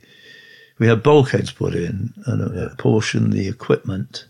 [0.82, 4.26] we had bulkheads put in and apportioned the equipment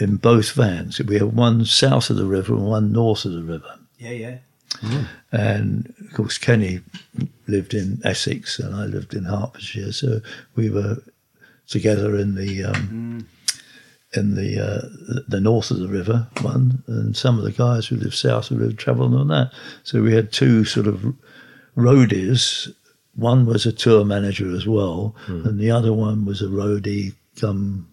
[0.00, 0.98] in both vans.
[0.98, 3.72] We had one south of the river and one north of the river.
[3.98, 4.38] yeah,
[4.90, 5.04] yeah.
[5.30, 6.80] And of course, Kenny
[7.46, 10.20] lived in Essex and I lived in Hertfordshire, so
[10.56, 10.96] we were
[11.68, 13.28] together in the um,
[14.14, 17.96] in the uh, the north of the river one, and some of the guys who
[17.96, 19.52] lived south of the river travelled on that.
[19.84, 21.14] So we had two sort of
[21.76, 22.74] roadies.
[23.16, 27.88] One was a tour manager as well, and the other one was a roadie come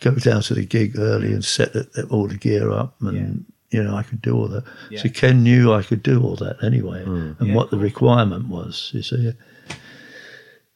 [0.00, 3.82] go down to the gig early and set it, all the gear up and you
[3.82, 4.64] know I could do all that.
[4.90, 5.02] Yeah.
[5.02, 7.32] So Ken knew I could do all that anyway hmm.
[7.38, 8.90] and Yeah, what the requirement was.
[8.94, 9.32] You see.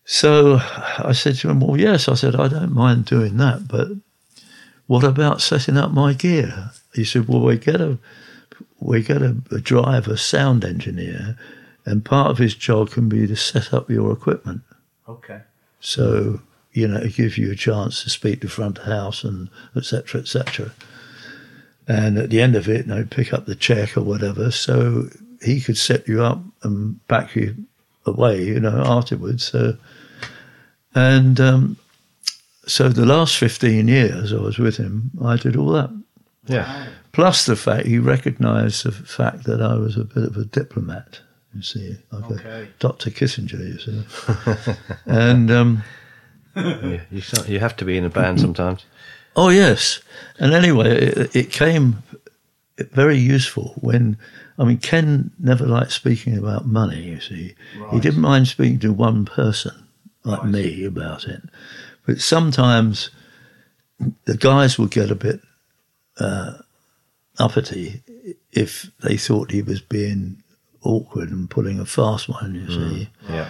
[0.04, 0.58] So
[0.98, 3.88] I said to him, "Well, yes." I said, "I don't mind doing that, but
[4.86, 7.98] what about setting up my gear?" He said, "Well, we get a
[8.80, 11.38] we get a, a driver, sound engineer,
[11.86, 14.62] and part of his job can be to set up your equipment.
[15.08, 15.40] Okay.
[15.82, 16.40] So
[16.72, 20.22] you know, it gives you a chance to speak to front house and etc.
[20.22, 20.72] etc.
[21.86, 25.08] And at the end of it, you know, pick up the check or whatever, so
[25.42, 27.54] he could set you up and back you
[28.06, 29.44] away, you know, afterwards.
[29.44, 29.76] So,
[30.94, 31.76] and um,
[32.66, 35.90] so the last fifteen years I was with him, I did all that.
[36.46, 36.86] Yeah.
[37.12, 41.20] Plus the fact he recognised the fact that I was a bit of a diplomat.
[41.54, 42.62] You see, like Okay.
[42.62, 43.10] a Dr.
[43.10, 43.58] Kissinger.
[43.58, 44.72] You see,
[45.06, 45.82] and um,
[46.56, 47.00] yeah.
[47.10, 48.84] You, you have to be in a band sometimes.
[49.36, 50.00] oh yes,
[50.38, 52.02] and anyway, it, it came
[52.92, 54.16] very useful when.
[54.58, 57.02] I mean, Ken never liked speaking about money.
[57.02, 57.54] You see,
[57.90, 59.72] he didn't mind speaking to one person
[60.24, 60.50] like Right.
[60.52, 61.42] me about it,
[62.06, 63.10] but sometimes
[64.26, 65.40] the guys would get a bit
[66.18, 66.58] uh,
[67.38, 68.02] uppity
[68.52, 70.41] if they thought he was being
[70.84, 73.08] awkward and pulling a fast one, you see.
[73.28, 73.48] Yeah.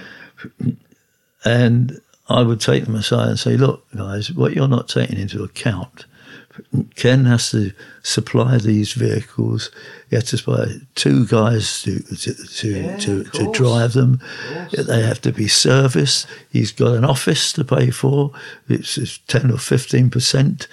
[1.44, 5.42] And I would take them aside and say, look, guys, what you're not taking into
[5.42, 6.06] account,
[6.96, 9.70] Ken has to supply these vehicles.
[10.10, 14.20] He has to supply two guys to to to, Yeah, to, to drive them.
[14.72, 16.26] They have to be serviced.
[16.50, 18.32] He's got an office to pay for.
[18.68, 20.68] It's, it's ten or fifteen percent.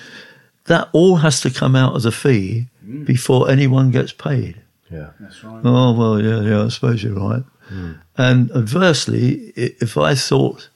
[0.65, 3.05] That all has to come out of the fee Mm.
[3.05, 4.55] before anyone gets paid.
[4.91, 5.11] Yeah.
[5.19, 5.61] That's right.
[5.63, 6.65] Oh well, yeah, yeah.
[6.65, 7.43] I suppose you're right.
[7.67, 7.93] Hmm.
[8.17, 10.69] And adversely, if I thought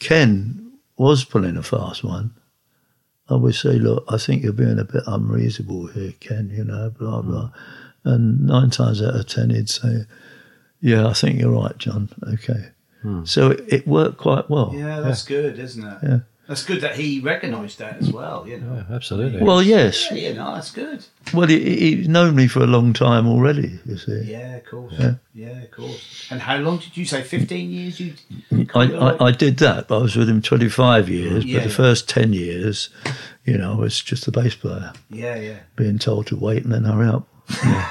[0.00, 2.34] Ken was pulling a fast one,
[3.28, 6.50] I would say, look, I think you're being a bit unreasonable here, Ken.
[6.52, 7.30] You know, blah hmm.
[7.30, 7.50] blah.
[8.04, 10.04] And nine times out of ten, he'd say,
[10.80, 12.10] yeah, I think you're right, John.
[12.34, 12.70] Okay.
[13.02, 13.24] Hmm.
[13.24, 14.72] So it, it worked quite well.
[14.74, 15.98] Yeah, that's good, isn't it?
[16.02, 16.18] Yeah.
[16.46, 18.46] That's good that he recognised that as well.
[18.46, 18.74] You know.
[18.88, 19.42] Yeah, absolutely.
[19.42, 20.08] Well, yes.
[20.10, 21.04] Yeah, you know, that's good.
[21.32, 23.78] Well, he, he- he's known me for a long time already.
[23.86, 24.22] You see.
[24.24, 24.94] Yeah, of course.
[24.98, 25.14] Yeah.
[25.34, 26.26] Yeah, of course.
[26.30, 27.22] And how long did you say?
[27.22, 27.98] Fifteen years?
[27.98, 28.14] You?
[28.74, 31.44] I, I, I did that, but I was with him 25 years.
[31.44, 31.74] Yeah, but the yeah.
[31.76, 32.90] first 10 years,
[33.44, 35.58] you know, I was just a bass player, Yeah, yeah.
[35.76, 37.26] being told to wait and then hurry up.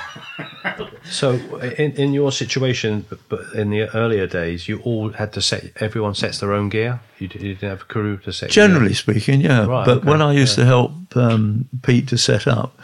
[1.11, 1.31] So,
[1.77, 5.71] in, in your situation, but- in the earlier days, you all had to set.
[5.81, 7.01] Everyone sets their own gear.
[7.19, 8.49] You, didn't have a crew to set.
[8.49, 8.65] gear?
[8.67, 9.65] Generally speaking, yeah.
[9.65, 10.63] Right, but okay, when I used yeah.
[10.63, 12.79] to help um, Pete to set up,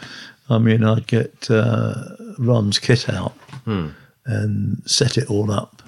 [0.48, 1.94] I mean, I'd get uh,
[2.38, 3.32] Ron's kit out
[3.64, 3.88] Hmm.
[4.26, 5.82] and set it all up.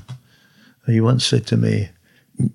[0.87, 1.91] He once said to me,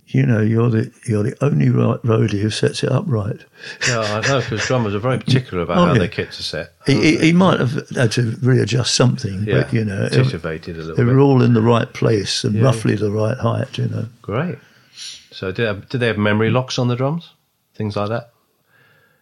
[0.08, 3.40] "You know, you're the you're the only right roadie who sets it up right."
[3.88, 6.00] Yeah, I know because drummers are very particular about Oh, how yeah.
[6.00, 6.74] their kits are set.
[6.86, 10.24] He, he, he might have had to readjust something, yeah, but you know, it- a
[10.24, 10.40] little
[10.96, 11.06] they bit.
[11.06, 12.64] were all in the right place and Yeah.
[12.64, 13.78] roughly the right height.
[13.78, 14.06] You know.
[14.22, 14.58] Great.
[15.32, 17.32] So, did they, have, did they have memory locks on the drums?
[17.76, 18.32] Things like that.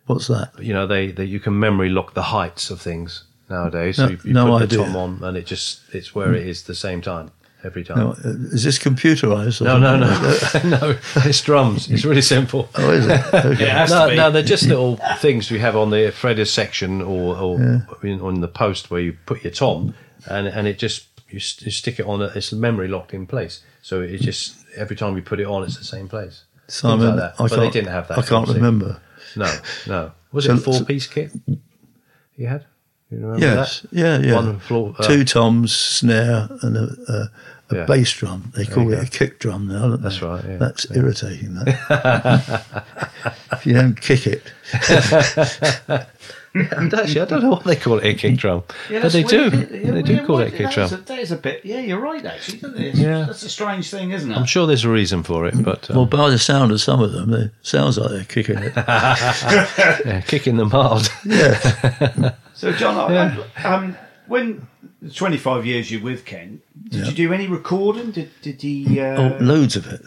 [0.06, 0.52] What's that?
[0.60, 3.98] You know, they, they you can memory lock the heights of things nowadays.
[3.98, 4.78] So No- you, you no put idea.
[4.80, 7.32] the tom on, and it just it's where it is the same time
[7.66, 7.98] every time.
[7.98, 9.62] Now, is this computerized?
[9.62, 10.08] No, no, no,
[10.80, 10.98] no.
[11.28, 11.90] It's drums.
[11.90, 12.70] It's really simple.
[12.76, 13.22] Oh, is it?
[13.34, 13.64] Okay.
[13.64, 14.16] It has No, to be.
[14.18, 18.42] no, they're just little things we have on the Freddy's section or, or in, on
[18.42, 19.94] the post where you put your tom,
[20.30, 22.22] and and it just you, st- you stick it on.
[22.22, 25.64] A, it's memory locked in place, so it just every time you put it on,
[25.64, 26.44] it's the same place.
[26.68, 27.34] Simon, Things like that.
[27.44, 28.62] I But can't, they didn't have that, I can't obviously.
[28.62, 29.02] remember.
[29.36, 30.12] No, no.
[30.32, 31.32] Was So- it a four so- piece kit
[32.38, 32.66] you had?
[33.12, 33.94] You remember Yes, that?
[33.94, 34.36] yeah, yeah.
[34.36, 34.96] One floor.
[34.98, 37.32] Uh, Two toms, snare, and a,
[37.70, 37.86] a, a Yeah.
[37.86, 38.52] bass drum.
[38.56, 39.88] They call you it a kick drum now.
[39.90, 40.26] Don't That's they?
[40.28, 40.58] right, yeah.
[40.58, 41.56] That's irritating.
[41.56, 42.84] That.
[43.54, 44.44] if you don't kick it.
[46.58, 49.14] And actually, I don't know what they call it a kick drum, Yeah, but that's
[49.14, 49.50] they do.
[49.52, 49.72] weird.
[49.72, 50.94] Yeah, they do yeah, call it a kick drum.
[50.94, 51.66] a- That is a bit.
[51.66, 52.26] Yeah, you're right.
[52.26, 52.96] Actually, isn't it?
[52.96, 53.26] Yeah.
[53.26, 54.38] that's a strange thing, isn't it?
[54.38, 57.02] I'm sure there's a reason for it, but um, Well, by the sound of some
[57.02, 58.72] of them, it sounds like they're kicking it.
[58.78, 61.10] yeah, kicking them hard.
[61.26, 62.32] Yeah.
[62.54, 63.98] So, John, I, I, um,
[64.28, 64.68] when
[65.14, 67.06] 25 years you're with Ken, did Yeah.
[67.10, 68.12] you do any recording?
[68.12, 69.00] Did did he?
[69.00, 70.02] Uh, oh, loads of it.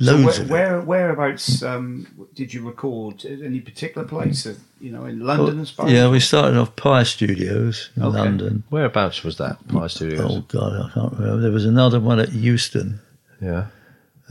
[0.00, 0.50] so Loads where, of it.
[0.50, 0.80] where
[1.14, 3.24] whereabouts um, did you record?
[3.24, 4.46] Any particular place?
[4.46, 5.90] Uh, you know, in London, I suppose.
[5.92, 8.18] Yeah, we started off Pye Studios in Okay.
[8.18, 8.64] London.
[8.70, 9.56] Whereabouts was that?
[9.68, 10.26] Pye studios.
[10.30, 11.40] Oh God, I can't remember.
[11.40, 13.00] There was another one at Euston,
[13.40, 13.66] Yeah.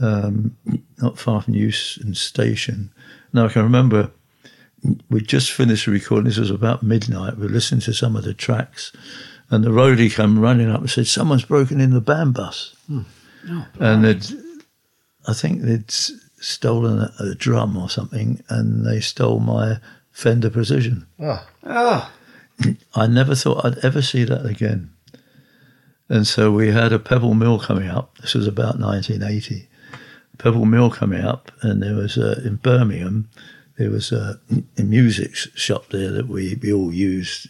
[0.00, 0.56] um,
[0.98, 2.90] not far from Euston Station.
[3.32, 4.10] Now I can remember
[5.10, 6.26] we just finished recording.
[6.26, 7.36] This was about midnight.
[7.36, 8.92] We were listening to some of the tracks,
[9.50, 12.74] and the roadie came running up and said, "Someone's broken in the band bus,"
[13.80, 14.26] and they'd,
[15.26, 19.78] I think they'd stolen a, a drum or something, and they stole my
[20.12, 21.06] Fender Precision.
[21.20, 21.46] Ah.
[21.66, 22.12] Ah,
[22.94, 24.90] I never thought I'd ever see that again.
[26.08, 28.18] And so we had a Pebble Mill coming up.
[28.18, 29.68] This was about 1980.
[30.36, 33.28] Pebble Mill coming up, and there was a, in Birmingham,
[33.78, 34.40] there was a,
[34.78, 37.48] a music shop there that we, we all used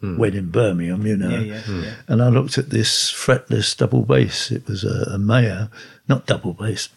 [0.00, 0.18] hmm.
[0.18, 1.30] when in Birmingham, you know.
[1.30, 1.82] yeah, yeah, hmm.
[1.82, 1.94] yeah.
[2.08, 4.50] And I looked at this fretless double bass.
[4.50, 5.70] It was a, a Mayer,
[6.08, 6.88] not double bass,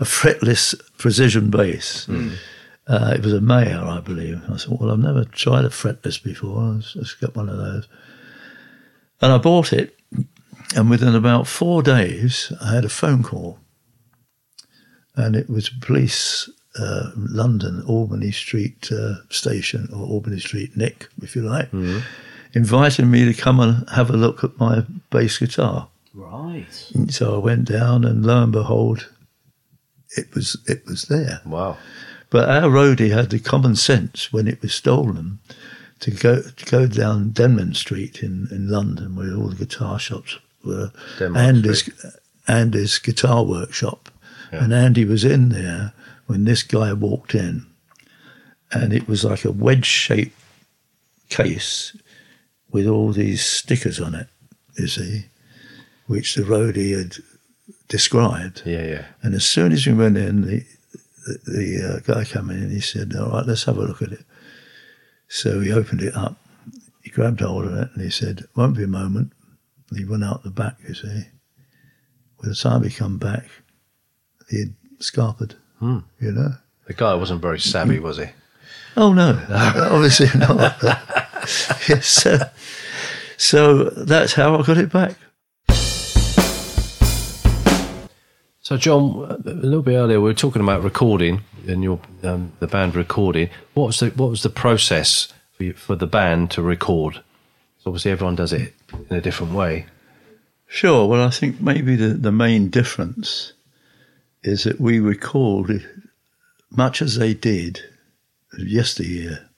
[0.00, 2.06] a fretless precision bass.
[2.06, 2.30] Hmm.
[2.86, 4.42] Uh, it was a Mayer, I believe.
[4.50, 6.62] I thought, well, I've never tried a fretless before.
[6.62, 7.86] Let's, let's get one of those.
[9.20, 9.98] And I bought it,
[10.74, 13.58] and within about four days, I had a phone call.
[15.16, 21.34] And it was police, uh, London, Albany Street uh, station, or Albany Street Nick, if
[21.36, 21.68] you like,
[22.54, 25.88] inviting me to come and have a look at my bass guitar.
[26.14, 26.90] right.
[26.94, 29.08] And So I went down, and lo and behold,
[30.16, 31.40] it was it was there.
[31.44, 31.76] Wow.
[32.30, 35.38] But our roadie had the common sense when it was stolen
[36.00, 40.38] to go to go down Denmark Street in, in London, where all the guitar shops
[40.64, 41.90] were, Denmark Andy's
[42.46, 44.08] Andy's guitar workshop,
[44.52, 44.64] Yeah.
[44.64, 45.92] and Andy was in there
[46.28, 47.66] when this guy walked in,
[48.70, 50.38] and it was like a wedge-shaped
[51.30, 51.96] case
[52.70, 54.28] with all these stickers on it.
[54.78, 55.24] You see,
[56.06, 57.16] which the roadie had
[57.88, 58.62] described.
[58.64, 59.06] Yeah, yeah.
[59.22, 60.64] And as soon as we went in, the
[61.26, 64.02] the, the uh, guy came in and he said, "All right, let's have a look
[64.02, 64.24] at it."
[65.28, 66.36] So he opened it up.
[67.02, 69.32] He grabbed hold of it and he said, "Won't be a moment."
[69.88, 70.76] And he went out the back.
[70.86, 71.24] You see,
[72.40, 73.46] by the time he come back,
[74.50, 75.54] he had scarpered.
[75.78, 75.98] Hmm.
[76.20, 76.54] You know.
[76.86, 78.26] The guy wasn't very savvy, was he?
[78.96, 80.82] Oh no, obviously not.
[81.88, 82.38] yes, so,
[83.36, 85.14] so that's how I got it back.
[88.60, 92.66] So, John, a little bit earlier, we were talking about recording and your um, the
[92.66, 93.50] band recording.
[93.74, 97.14] What was the what was the process for, you, for the band to record?
[97.78, 98.74] So obviously, everyone does it
[99.08, 99.86] in a different way.
[100.66, 101.06] Sure.
[101.08, 103.52] Well, I think maybe the, the main difference
[104.42, 105.84] is that we record
[106.70, 107.80] much as they did
[108.58, 109.48] yesteryear.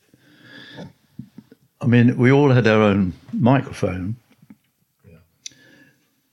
[1.80, 4.16] I mean, we all had our own microphone,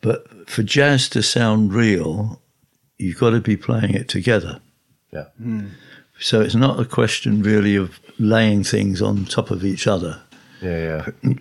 [0.01, 2.41] but for jazz to sound real,
[2.97, 4.59] you've got to be playing it together.
[5.11, 5.25] Yeah.
[5.37, 5.67] Hmm.
[6.19, 10.19] So it's not a question really of laying things on top of each other
[10.61, 11.33] Yeah, yeah.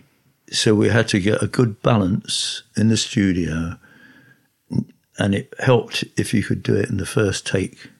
[0.50, 3.78] so we had to get a good balance in the studio
[5.18, 7.90] and it helped if you could do it in the first take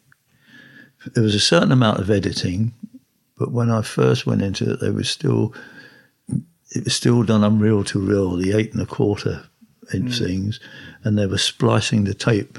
[1.15, 2.73] there was a certain amount of editing
[3.39, 5.55] but when i first went into it they were still
[6.71, 9.45] it was still done on reel to reel the eight and a quarter
[9.95, 10.27] inch mm.
[10.27, 10.61] things
[11.05, 12.59] and they were splicing the tape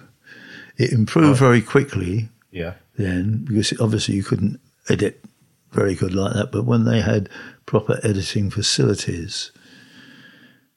[0.78, 2.74] it improved very quickly Yeah.
[2.96, 4.60] then because obviously you couldn't
[4.90, 5.24] edit
[5.72, 6.52] very good like that.
[6.52, 7.30] But when they had
[7.66, 9.52] proper editing facilities,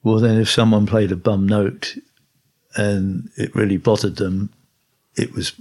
[0.03, 1.97] well, then if someone played a bum note
[2.77, 4.51] and it really bothered them,
[5.17, 5.53] it was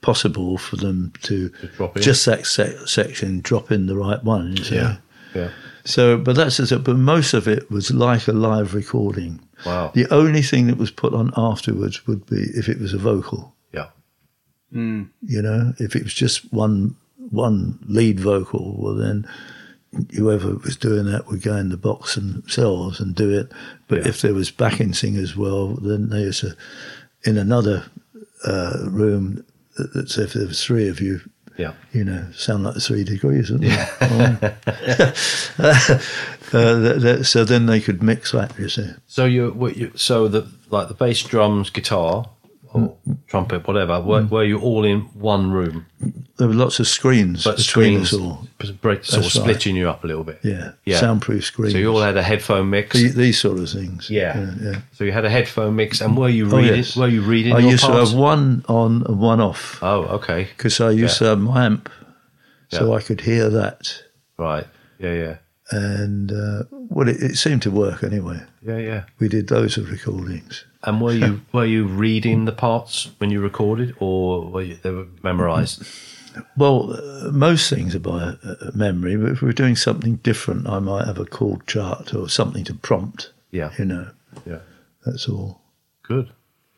[0.00, 2.02] possible for them to, drop in.
[2.02, 4.56] just that se- section drop in the right one.
[4.70, 4.96] Yeah.
[5.34, 5.50] Yeah.
[5.84, 6.84] So, but that's just it.
[6.84, 9.40] But most of it was like a live recording.
[9.64, 9.92] Wow.
[9.94, 13.54] The only thing that was put on afterwards would be if it was a vocal
[13.72, 13.88] Yeah.
[14.72, 15.04] Hmm.
[15.22, 16.96] you know if it was just one
[17.30, 19.26] one lead vocal well then
[20.14, 23.52] whoever was doing that would go in the box themselves and do it
[23.88, 24.08] but Yeah.
[24.08, 26.54] if there was backing singers well then there's a
[27.24, 27.84] in another
[28.44, 29.44] uh, room
[29.76, 31.20] that- that's if there was three of you
[31.58, 31.74] Yeah.
[31.92, 33.78] you know sound like the three degrees isn't it?
[35.58, 39.92] uh, that, that, so then they could mix that you see So you, what you
[39.94, 42.28] so the like the bass, drums, guitar
[42.74, 42.96] or
[43.26, 44.30] trumpet, whatever, were, mm.
[44.30, 45.86] were you all in one room?
[46.38, 48.48] There were lots of screens But between screens us all.
[48.80, 49.42] break, sort of That's right.
[49.42, 50.40] splitting you up a little bit.
[50.42, 50.98] Yeah, Yeah.
[50.98, 51.72] soundproof screens.
[51.74, 52.96] So you all had a headphone mix.
[52.96, 54.08] The- these sort of things.
[54.10, 54.38] yeah.
[54.38, 54.54] yeah.
[54.60, 54.80] yeah.
[54.92, 56.18] So you had a headphone mix, and mm.
[56.18, 56.76] were you Oh, reading?
[56.76, 56.96] yes.
[56.96, 57.52] Were you reading?
[57.52, 60.48] I used to have one on and one off Oh, okay.
[60.56, 61.88] because I used to have my amp,
[62.70, 62.96] so Yeah.
[62.96, 64.02] I could hear that.
[64.38, 64.66] Right.
[64.98, 65.36] Yeah, yeah,
[65.70, 68.40] And uh, well, it, it seemed to work anyway.
[68.64, 69.04] yeah, yeah.
[69.18, 70.64] We did loads of recordings.
[70.84, 74.90] And were you were you reading the parts when you recorded, or were you, they
[74.90, 75.84] were memorized?
[76.56, 80.78] Well, uh, most things are by uh, memory, but if we're doing something different, I
[80.78, 83.30] might have a chord chart or something to prompt.
[83.50, 83.70] Yeah.
[83.78, 84.08] You know,
[84.46, 84.60] Yeah.
[85.04, 85.60] that's all.
[86.02, 86.30] Good.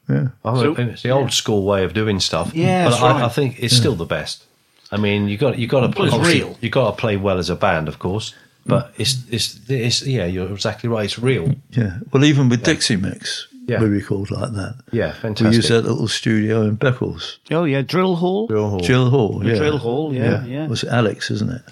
[0.08, 0.28] Yeah.
[0.44, 2.52] I So- it's the old school way of doing stuff.
[2.52, 3.22] Yeah, but that's I, right.
[3.22, 4.44] I think it's still the best.
[4.90, 6.58] I mean, you got you got to Well, it's obviously, real.
[6.60, 8.34] You got to play well as a band, of course.
[8.66, 11.04] But it's, it's it's yeah, you're exactly right.
[11.04, 11.54] It's real.
[11.70, 11.98] Yeah.
[12.12, 13.80] Well, even with Dixie Mix, Yeah.
[13.80, 14.74] we record like that.
[14.92, 15.22] Yeah, fantastic.
[15.22, 15.54] We fantastic.
[15.56, 17.38] used that little studio in Beccles.
[17.50, 18.46] Oh yeah, drill hall.
[18.46, 18.80] Drill hall.
[18.80, 19.54] Jill Hall, yeah.
[19.56, 20.66] Drill hall, yeah, yeah.
[20.66, 21.62] Was it Alex, isn't it?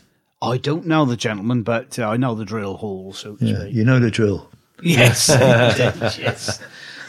[0.40, 3.12] I don't know the gentleman, but uh, I know the drill hall.
[3.12, 3.64] So Yeah.
[3.64, 4.50] You know the drill.
[4.82, 6.60] Yes, yes.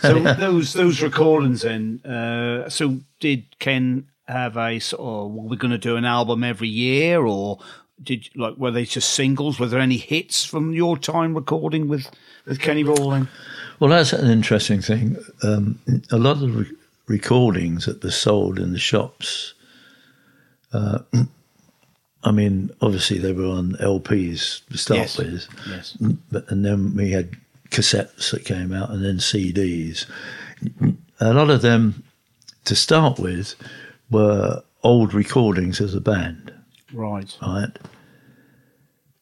[0.01, 2.01] So those those recordings then.
[2.05, 5.31] Uh, so did Ken have a sort of?
[5.31, 7.59] Were we going to do an album every year, or
[8.01, 9.59] did like were they just singles?
[9.59, 12.11] Were there any hits from your time recording with
[12.45, 13.27] with Kenny Rowling?
[13.83, 15.17] Well, that's an interesting thing.
[15.43, 15.77] Um,
[16.09, 16.71] a lot of the re-
[17.07, 19.55] recordings that were sold in the shops,
[20.71, 20.99] uh,
[22.23, 25.17] I mean, obviously they were on LPs to start Yes.
[25.17, 25.97] with, Yes.
[26.31, 27.35] but, and then we had
[27.71, 30.05] cassettes that came out and then CDs.
[31.19, 32.05] A lot of them,
[32.63, 33.53] to start with,
[34.09, 36.53] were old recordings as a band
[36.93, 37.37] Right.
[37.45, 37.77] right?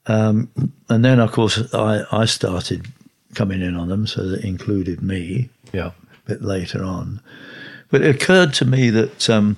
[0.06, 0.50] Um,
[0.88, 2.86] and then, of course, I, I started
[3.36, 5.92] coming in on them, so that included me Yeah.
[6.26, 7.22] a bit later on.
[7.90, 9.58] But it occurred to me that um,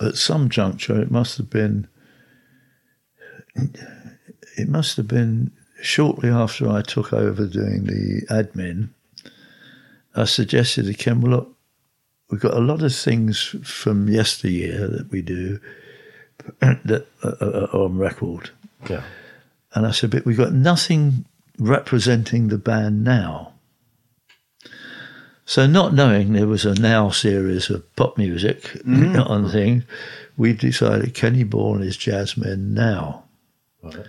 [0.00, 1.88] at some juncture, it must have been,
[4.56, 8.88] it must have been shortly after I took over doing the admin.
[10.14, 11.56] I suggested to Ken, well, look,
[12.30, 15.58] we've got a lot of things from yesteryear that we do
[16.60, 18.50] that are on record.
[18.88, 19.02] Yeah.
[19.74, 21.24] And I said, but we've got nothing
[21.58, 23.52] representing the band now.
[25.44, 29.84] So, not knowing there was a now series of pop music on things,
[30.36, 33.24] we decided Kenny Ball and his Jazzmen now.
[33.82, 34.06] Right.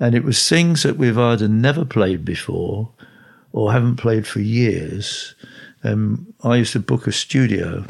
[0.00, 2.90] And it was things that we've either never played before
[3.52, 5.34] or haven't played for years.
[5.82, 7.84] Um, I used to book a studio.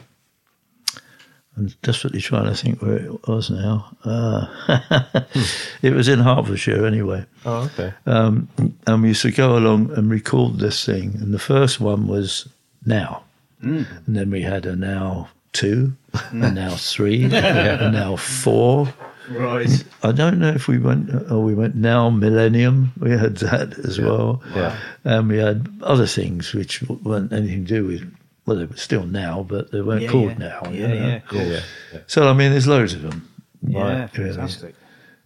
[1.59, 3.97] I'm desperately trying to think where it was now.
[4.05, 4.47] Uh,
[5.83, 7.25] it was in Hertfordshire anyway.
[7.45, 7.93] Oh, okay.
[8.07, 8.49] Um,
[8.87, 11.17] and we used to go along and record this thing.
[11.21, 12.49] And the first one was
[12.87, 13.25] Now.
[13.61, 18.89] And then we had a Now 2, a Now 3, a Now 4.
[19.31, 19.85] Right.
[20.03, 22.93] I don't know if we went, oh, we went Now Millennium.
[23.01, 24.43] We had that as well.
[24.55, 24.79] Yeah.
[25.05, 28.15] And we had other things which weren't anything to do with,
[28.49, 30.39] well, they were still Now, but they weren't Yeah, called yeah.
[30.63, 30.71] Now.
[30.71, 30.95] you Yeah, know.
[30.95, 31.43] yeah, of course.
[31.43, 31.61] Yeah, yeah.
[31.93, 32.01] yeah.
[32.07, 33.29] So, I mean, there's loads of them.
[33.63, 34.31] Yeah, Right, really.
[34.35, 34.75] fantastic.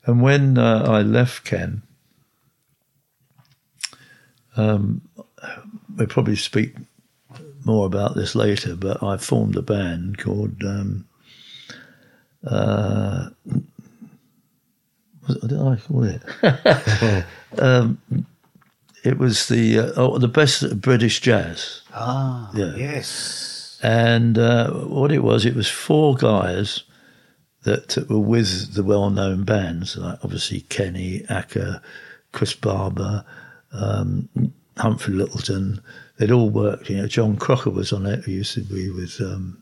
[0.05, 1.83] And when uh, I left Ken,
[4.57, 5.01] um,
[5.97, 6.75] we'll probably speak
[7.65, 10.63] more about this later, but I formed a band called.
[10.65, 11.07] Um,
[12.45, 13.29] uh,
[15.27, 16.23] what did I call it?
[17.61, 17.99] um,
[19.05, 21.83] it was the uh, oh, the best British jazz.
[21.93, 22.75] Ah, Yeah.
[22.77, 23.79] yes.
[23.83, 26.85] And uh, what it was, it was four guys
[27.65, 31.81] that were with the well-known bands, like obviously Kenny, Acker,
[32.33, 33.25] Chris Barber,
[33.73, 34.29] um,
[34.77, 35.81] Humphrey Lyttelton.
[36.19, 36.91] They'd all worked.
[36.91, 38.25] You know, John Crocker was on it.
[38.25, 39.21] Who used to be with.
[39.21, 39.62] Um,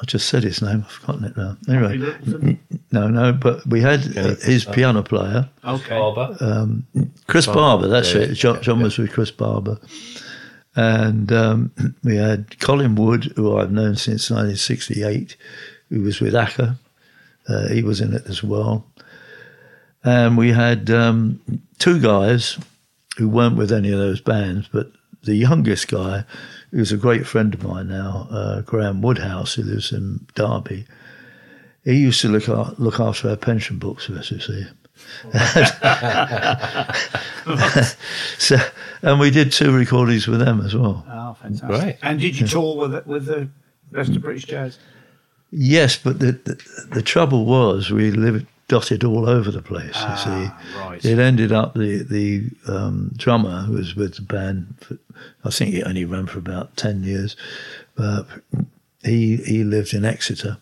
[0.00, 0.84] I just said his name.
[0.86, 1.56] I've forgotten it now.
[1.68, 2.58] Anyway,
[2.92, 3.32] no, no.
[3.32, 5.48] But we had uh, his piano player.
[5.64, 5.98] Okay.
[5.98, 6.36] Barber.
[7.26, 8.34] Chris Barber, that's yeah, it.
[8.34, 8.84] John, John yeah.
[8.84, 9.78] was with Chris Barber.
[10.76, 11.72] And um,
[12.04, 15.36] we had Colin Wood, who I've known since 1968,
[15.88, 16.76] who was with Acker.
[17.48, 18.86] Uh, he was in it as well.
[20.04, 21.40] And we had um,
[21.78, 22.58] two guys
[23.16, 24.92] who weren't with any of those bands, but
[25.24, 26.24] the youngest guy,
[26.70, 30.86] who's a great friend of mine now, uh, Graham Woodhouse, who lives in Derby,
[31.84, 34.66] he used to look, a- look after our pension books for us, you see.
[38.38, 38.56] so,
[39.02, 41.04] and we did two recordings with them as well.
[41.08, 41.68] Oh, fantastic.
[41.68, 41.96] Great.
[42.02, 43.48] And did you tour with with the
[43.90, 44.78] rest of British Jazz?
[45.50, 46.60] Yes, but the, the
[46.92, 49.92] the trouble was we lived dotted all over the place.
[49.94, 51.04] Ah, you see, right.
[51.04, 54.74] it ended up the the um, drummer who was with the band.
[54.80, 54.98] For,
[55.44, 57.36] I think he only ran for about ten years.
[57.94, 58.26] But
[59.02, 60.58] he he lived in Exeter,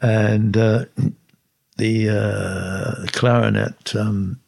[0.00, 0.84] and uh,
[1.76, 4.38] the uh, clarinet um,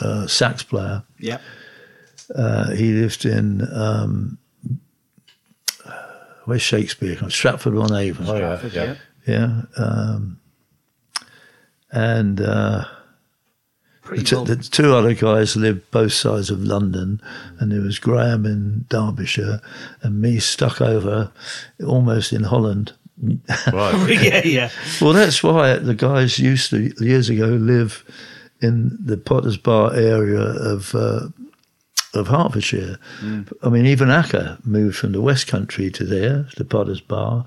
[0.00, 1.40] uh, sax player Yep.
[2.34, 4.38] uh, he lived in um,
[6.44, 7.16] where's Shakespeare?
[7.30, 8.28] Stratford on Avon.
[8.28, 8.94] Oh, yeah, yeah.
[9.26, 10.38] Yeah, um,
[11.94, 12.84] and uh,
[14.10, 17.22] the, t- the two other guys lived both sides of London,
[17.58, 19.60] and there was Graham in Derbyshire,
[20.02, 21.32] and me stuck over
[21.86, 22.92] almost in Holland.
[23.72, 24.10] Right.
[24.22, 24.70] yeah, yeah.
[25.00, 28.04] Well, that's why the guys used to years ago live
[28.60, 31.28] in the Potter's Bar area of uh,
[32.14, 32.98] of Hertfordshire.
[33.62, 37.44] I mean, even Acker moved from the West Country to there, to Potter's Bar.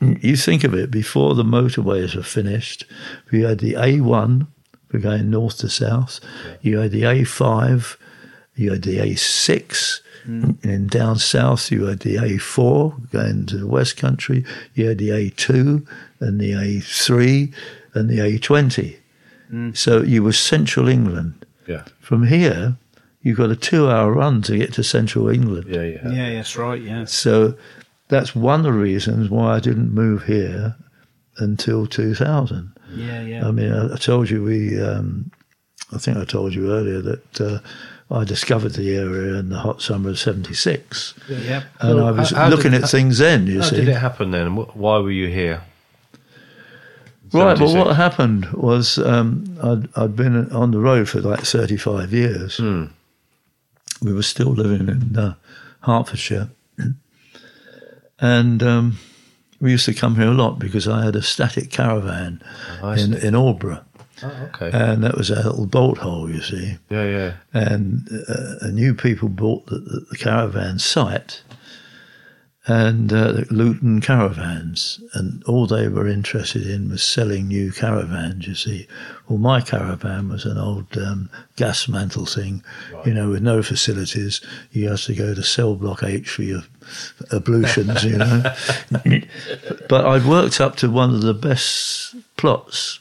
[0.00, 2.84] You think of it, before the motorways were finished,
[3.30, 4.46] we had the A1,
[4.92, 6.20] we're going north to south.
[6.62, 7.96] You had the A5,
[8.56, 10.44] you had the A6, hmm.
[10.44, 14.44] and then down south you had the A4 going to the West Country.
[14.74, 15.86] You had the A2
[16.20, 17.54] and the A3
[17.94, 18.96] and the A20.
[19.48, 19.72] Hmm.
[19.72, 21.46] So you were central England.
[21.66, 21.84] Yeah.
[22.00, 22.76] From here,
[23.22, 25.66] you've got a two-hour run to get to central England.
[25.68, 26.10] Yeah, yeah.
[26.10, 26.80] Yeah, that's right.
[26.80, 27.04] Yeah.
[27.04, 27.54] So
[28.08, 30.74] that's one of the reasons why I didn't move here
[31.38, 32.72] until 2000.
[32.94, 33.46] Yeah, yeah.
[33.46, 35.30] I mean, I, I told you we, um,
[35.92, 37.58] I think I told you earlier that uh,
[38.10, 41.14] I discovered the area in the hot summer of 76.
[41.28, 41.64] yep.
[41.80, 43.76] And So I was how- how looking did- at things then, you How see.
[43.76, 44.56] did it happen then?
[44.56, 45.62] Why were you here?
[47.32, 52.12] Right, well, what happened was um, I'd, I'd been on the road for like 35
[52.12, 52.56] years.
[52.56, 52.86] Hmm.
[54.02, 55.34] We were still living in uh,
[55.80, 56.50] Hertfordshire.
[58.18, 58.98] And um,
[59.60, 62.42] we used to come here a lot because I had a static caravan
[62.82, 63.26] Oh, in, see.
[63.26, 63.82] in Aldeburgh.
[64.22, 64.70] Oh, okay.
[64.76, 66.76] And that was a little bolt hole, you see.
[66.90, 67.32] yeah, yeah.
[67.54, 71.42] and uh, new people bought the, the, the caravan site
[72.66, 78.46] and uh, the Luton caravans, and all they were interested in was selling new caravans.
[78.46, 78.86] You see,
[79.28, 82.62] well, my caravan was an old um, gas mantle thing,
[83.04, 84.40] you know, with no facilities.
[84.72, 86.62] You had to go to cell block H for your
[87.32, 88.42] ablutions, you know.
[89.88, 93.00] but I'd worked up to one of the best plots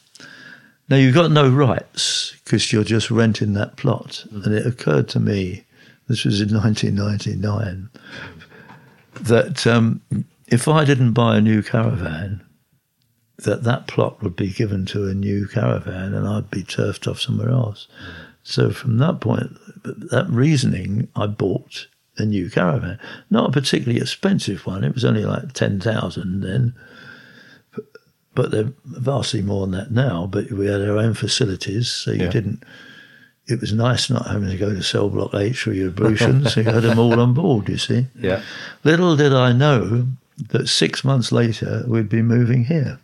[0.90, 4.26] now you've got no rights because you're just renting that plot.
[4.32, 5.66] And it occurred to me,
[6.08, 7.90] this was in 1999,
[9.22, 10.02] that um,
[10.48, 12.42] if I didn't buy a new caravan,
[13.38, 17.22] that that plot would be given to a new caravan and I'd be turfed off
[17.22, 17.88] somewhere else.
[18.44, 19.52] So from that point,
[19.84, 23.00] that reasoning, I bought a new caravan.
[23.30, 24.84] Not a particularly expensive one.
[24.84, 26.74] It was only like 10,000 then
[28.36, 30.26] but they're vastly more than that now.
[30.26, 32.30] But we had our own facilities, so you Yeah.
[32.30, 32.64] didn't.
[33.50, 36.56] It was nice not having to go to cell block H for your ablutions.
[36.56, 37.68] you had them all on board.
[37.70, 38.06] You see.
[38.20, 38.42] Yeah.
[38.84, 40.08] Little did I know
[40.50, 43.00] that six months later we'd be moving here.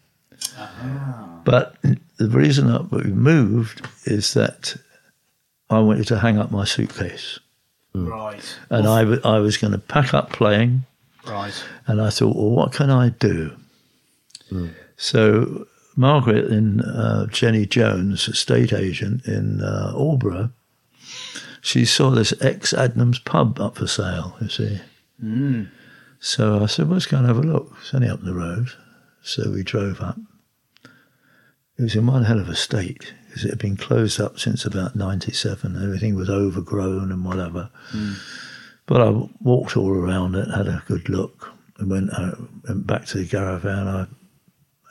[0.57, 1.41] Ah.
[1.43, 1.75] But
[2.17, 4.75] the reason that we moved is that
[5.69, 7.39] I wanted to hang up my suitcase,
[7.93, 8.07] mm.
[8.09, 8.57] Right.
[8.69, 10.85] and I, w- I was going to pack up playing.
[11.27, 11.53] Right.
[11.87, 13.51] And I thought, well, what can I do?
[14.51, 14.69] Mm.
[14.97, 20.51] So Margaret in uh, Jenny Jones, estate agent in uh, Aldeburgh,
[21.61, 24.81] she saw this ex Adnams pub up for sale, you see.
[26.19, 27.75] So I said, well, let's go and have a look.
[27.81, 28.67] It's only up the road.
[29.23, 30.17] So we drove up.
[31.77, 34.65] It was in one hell of a state because it had been closed up since
[34.65, 35.75] about 97.
[35.81, 37.69] Everything was overgrown and whatever.
[38.85, 39.09] But I
[39.41, 42.35] walked all around it, had a good look, and went, uh,
[42.67, 43.87] went back to the caravan.
[43.87, 44.05] I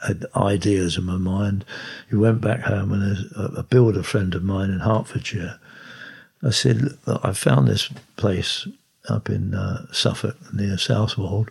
[0.07, 1.65] had ideas in my mind.
[2.11, 5.59] He went back home, and a, a builder friend of mine in Hertfordshire.
[6.43, 8.69] I said, I found this place
[9.09, 11.51] up in uh, Suffolk near Southwold.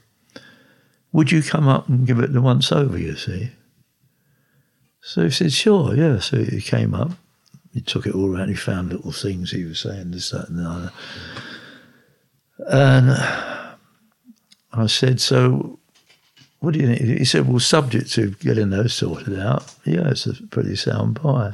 [1.12, 3.51] Would you come up and give it the once over, you see?
[5.01, 6.20] So he said, sure, yeah.
[6.20, 7.12] So he came up.
[7.74, 8.49] He took it all around.
[8.49, 10.91] He found little things he was saying, this, that, and the other.
[12.68, 13.10] And
[14.72, 15.80] I said, so
[16.64, 17.01] what do you think?
[17.20, 21.53] He said, well, subject to getting those sorted out, yeah, it's a pretty sound buy.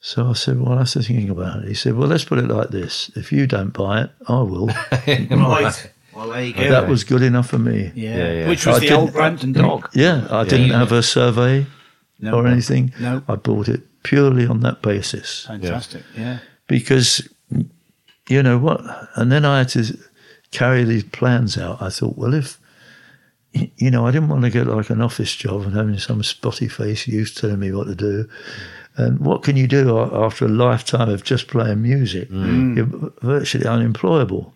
[0.00, 1.68] So I said, well, that's the thinking about it.
[1.68, 3.10] He said, well, let's put it like this.
[3.16, 4.68] If you don't buy it, I will.
[5.06, 5.90] Right.
[6.14, 6.70] Well, there you go.
[6.70, 7.90] that was good enough for me.
[7.96, 8.16] yeah.
[8.16, 8.48] Yeah, yeah.
[8.48, 9.88] Which was I the old Brampton dog.
[9.94, 11.66] Yeah, I didn't have a survey
[12.20, 12.34] No.
[12.34, 12.92] or anything.
[13.00, 13.22] No.
[13.26, 16.04] I bought it purely on that basis Fantastic.
[16.16, 16.38] Yeah.
[16.68, 17.26] because,
[18.28, 18.80] you know what?
[19.16, 19.98] And then I had to
[20.52, 21.82] carry these plans out.
[21.82, 22.60] I thought, well, if
[23.54, 26.68] you know, I didn't want to get like an office job and having some spotty
[26.68, 28.28] face youth telling me what to do.
[28.96, 32.30] And what can you do after a lifetime of just playing music?
[32.30, 32.44] Mm.
[32.44, 32.76] Mm.
[32.76, 34.52] You're virtually unemployable.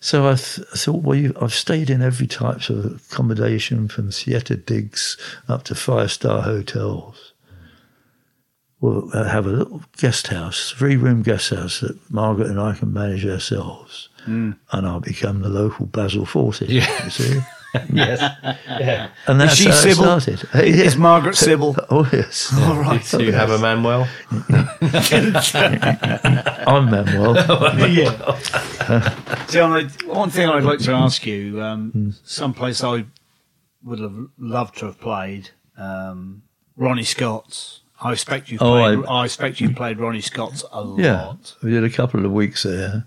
[0.00, 4.10] So I, th- I thought, well, you, I've stayed in every type of accommodation from
[4.10, 5.16] theatre digs
[5.48, 7.32] up to five star hotels.
[8.80, 12.74] We'll uh, have a little guest house, three room guest house that Margaret and I
[12.74, 14.10] can manage ourselves.
[14.26, 14.58] Mm.
[14.72, 16.68] And I'll become the local Basil Fawlty.
[16.68, 17.04] Yeah.
[17.04, 17.40] You see?
[17.92, 18.20] yes.
[18.80, 19.08] Yeah.
[19.26, 20.20] And that's she how it Sybil?
[20.20, 20.48] started.
[20.54, 20.84] Uh, yeah.
[20.84, 21.74] Is Margaret Sybil?
[21.90, 22.52] Oh, yes.
[22.62, 23.04] All right.
[23.10, 24.06] Do you have a Manuel?
[26.66, 27.34] I'm Manuel.
[27.88, 29.46] yeah.
[29.48, 33.04] John, I, one thing I'd like to ask you, um, someplace I
[33.82, 36.42] would have loved to have played, um,
[36.76, 37.80] Ronnie Scott's.
[38.00, 38.98] I expect you Oh, played.
[39.06, 41.54] I- I, expect you played Ronnie Scott's a Yeah, lot.
[41.62, 43.06] we did a couple of weeks there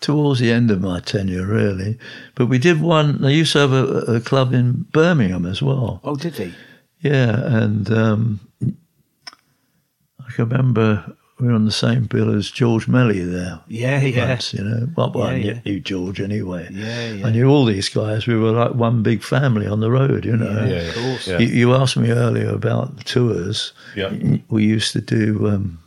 [0.00, 1.98] towards the end of my tenure, really.
[2.34, 3.20] But we did one.
[3.22, 6.00] They used to have a, a club in Birmingham as well.
[6.04, 6.52] Oh, did he?
[7.00, 13.20] Yeah, and um, I can remember we were on the same bill as George Melly
[13.20, 13.60] there.
[13.68, 14.28] Yeah, yeah.
[14.30, 15.60] Once, you know, well, well, I knew, yeah.
[15.66, 16.66] knew George anyway.
[16.72, 17.26] Yeah, yeah.
[17.26, 18.26] I knew all these guys.
[18.26, 20.64] We were like one big family on the road, you know.
[20.64, 21.28] Yeah, Yeah, of course.
[21.28, 21.38] yeah.
[21.38, 23.72] You, you asked me earlier about the tours.
[23.94, 24.10] Yeah.
[24.48, 25.78] We used to do um,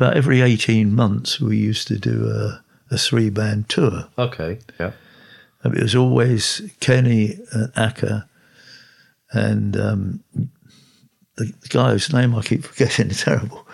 [0.00, 1.40] about every eighteen months.
[1.40, 2.62] We used to do a,
[2.94, 4.08] a three band tour.
[4.18, 4.58] Okay.
[4.78, 4.92] Yeah.
[5.62, 8.24] And It was always Kenny and Acker
[9.32, 10.24] and um,
[11.36, 13.10] the, the guy whose name I keep forgetting.
[13.10, 13.66] It's terrible.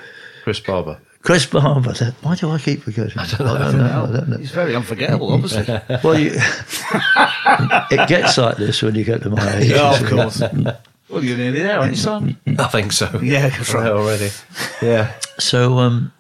[0.43, 1.01] Chris Barber.
[1.23, 1.93] Chris Barber.
[1.93, 3.19] That, why do I keep forgetting?
[3.19, 3.55] I don't know.
[3.55, 4.37] I don't know.
[4.39, 5.65] He's very unforgettable, obviously.
[6.05, 6.31] Well, you,
[7.91, 9.71] it gets like this when you get to my age.
[9.71, 10.41] yeah, of course.
[11.09, 12.37] well, you're nearly there, aren't you, son?
[12.65, 13.21] I think so.
[13.23, 13.91] Yeah, that's right.
[13.91, 14.31] already.
[14.83, 15.13] Yeah.
[15.39, 16.13] So um,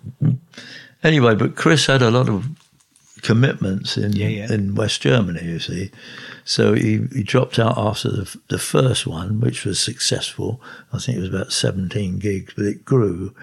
[1.03, 2.47] anyway, but Chris had a lot of
[3.22, 4.53] commitments in Yeah, yeah.
[4.53, 5.43] in West Germany.
[5.45, 5.91] You see,
[6.45, 10.61] so he, he dropped out after the, the first one, which was successful.
[10.93, 13.34] I think it was about seventeen gigs, but it grew.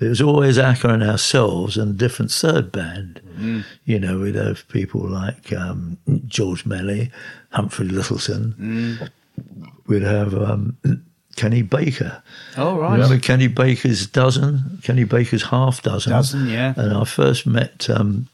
[0.00, 3.20] It was always Acker and ourselves and a different third band.
[3.36, 3.64] Mm.
[3.84, 7.10] You know, we'd have people like um, George Melly,
[7.50, 8.54] Humphrey Lyttelton.
[8.54, 9.10] Mm.
[9.86, 10.76] We'd have um,
[11.36, 12.22] Kenny Baker.
[12.56, 12.92] All right.
[12.92, 14.78] Remember Kenny Baker's dozen?
[14.82, 16.12] Kenny Baker's half dozen.
[16.12, 16.74] Dozen, yeah.
[16.76, 18.28] And I first met um,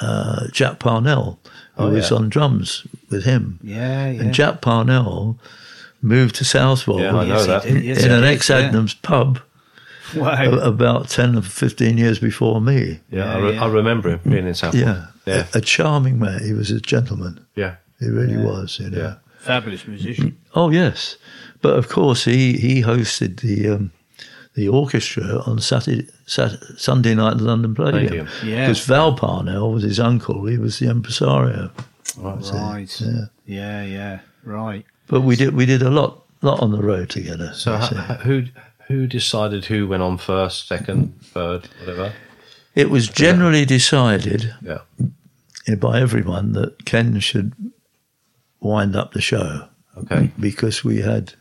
[0.00, 1.38] uh, Jack Parnell,
[1.76, 2.16] who Oh, was yeah.
[2.16, 3.58] on drums with him.
[3.62, 4.20] Yeah, yeah.
[4.22, 5.38] And Jack Parnell
[6.00, 7.62] moved to Southwold Yeah, I know Yes, he that.
[7.62, 7.84] did.
[7.84, 9.38] Yes, in an did, ex Adnams pub
[10.14, 10.44] a- Wow.
[10.58, 13.00] about 10 or 15 years before me.
[13.10, 13.64] Yeah, I, re- yeah.
[13.64, 14.74] I remember him being in South.
[14.74, 15.06] Yeah.
[15.26, 15.46] Yeah.
[15.54, 16.42] A, a charming man.
[16.44, 17.46] He was a gentleman.
[17.54, 17.76] Yeah.
[18.00, 18.44] He really Yeah.
[18.44, 18.98] was, you know.
[18.98, 19.14] Yeah.
[19.38, 20.36] Fabulous musician.
[20.54, 21.16] Oh yes,
[21.62, 23.92] but of course he he hosted the um,
[24.54, 28.26] the orchestra on Saturday, Sat Sunday night at the London Palladium.
[28.26, 28.28] Palladium.
[28.44, 28.66] Yeah.
[28.66, 30.44] because Val Parnell was his uncle.
[30.46, 31.70] He was the impresario.
[32.18, 33.00] Right.
[33.00, 33.24] Yeah.
[33.46, 34.18] Yeah, yeah.
[34.44, 34.84] Right.
[35.06, 37.52] But we did we did a lot lot on the road together.
[37.54, 38.44] So you h- who
[38.88, 42.12] who decided who went on first, second, third, whatever?
[42.74, 44.78] it was generally decided Yeah.
[45.78, 47.52] by everyone that Ken should
[48.60, 50.30] wind up the show Okay.
[50.38, 51.34] because we had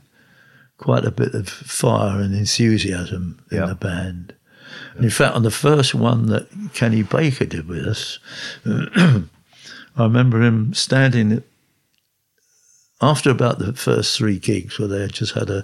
[0.81, 3.67] quite a bit of fire and enthusiasm in Yeah.
[3.67, 4.33] the band.
[4.95, 8.19] And in fact, on the first one that Kenny Baker did with us,
[8.65, 9.23] I
[9.97, 11.43] remember him standing
[13.01, 15.63] after about the first three gigs where they had just had a,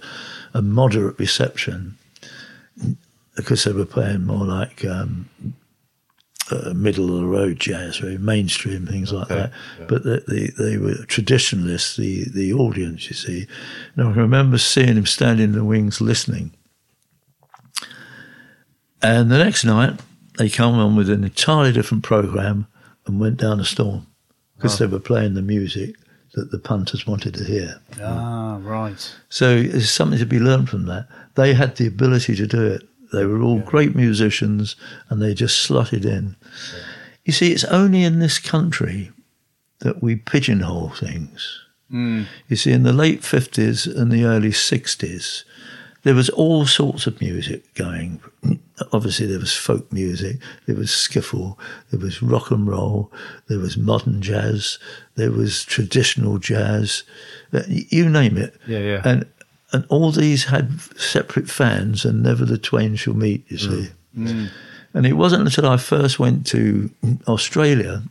[0.53, 1.97] a moderate reception
[3.35, 5.29] because they were playing more like um,
[6.51, 9.51] uh, middle of the road jazz, very mainstream things like Okay, that.
[9.79, 9.85] yeah.
[9.87, 13.47] But they, they, they were traditionalists, the, the audience, you see.
[13.95, 16.53] And I can remember seeing him standing in the wings listening.
[19.01, 19.99] And the next night,
[20.37, 22.67] they come on with an entirely different program
[23.05, 24.07] and went down a storm
[24.55, 25.95] because they were playing the music
[26.33, 27.79] that the punters wanted to hear.
[28.01, 29.15] Ah, right.
[29.29, 31.07] So there's something to be learned from that.
[31.35, 32.83] They had the ability to do it.
[33.13, 34.75] They were all great musicians
[35.09, 36.35] and they just slotted in.
[37.25, 39.11] You see, it's only in this country
[39.79, 41.61] that we pigeonhole things.
[42.49, 45.43] You see, in the late 50s and the early 60s,
[46.03, 48.21] there was all sorts of music going.
[48.91, 51.57] Obviously, there was folk music, there was skiffle,
[51.91, 53.11] there was rock and roll,
[53.47, 54.79] there was modern jazz,
[55.15, 57.03] there was traditional jazz,
[57.53, 58.55] uh, you name it.
[58.67, 59.01] Yeah, yeah.
[59.03, 59.25] And
[59.71, 63.45] and all these had separate fans, and never the twain shall meet.
[63.49, 63.89] You see.
[64.17, 64.27] Mm.
[64.27, 64.49] Mm.
[64.93, 66.89] And it wasn't until I first went to
[67.27, 68.03] Australia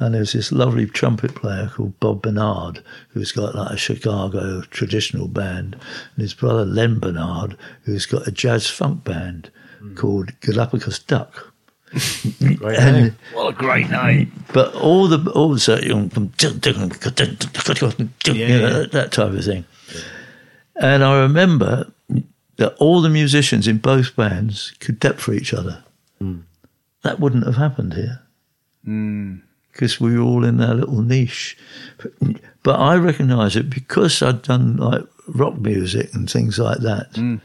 [0.00, 4.62] and there was this lovely trumpet player called Bob Barnard, who's got like a Chicago
[4.62, 9.50] traditional band, and his brother Len Barnard, who's got a jazz funk band
[9.82, 9.96] mm.
[9.96, 11.52] called Galapagos Duck.
[12.38, 13.16] Great name.
[13.32, 14.30] What a great name.
[14.52, 15.58] But all the all the
[18.46, 19.64] you know, that, that type of thing.
[20.80, 21.92] And I remember
[22.56, 25.82] that all the musicians in both bands could dep for each other.
[26.18, 26.40] Hmm.
[27.02, 28.20] That wouldn't have happened here
[28.84, 29.36] hmm.
[29.72, 31.56] because we were all in our little niche.
[32.62, 37.08] But I recognise it because I'd done like rock music and things like that.
[37.14, 37.36] Hmm.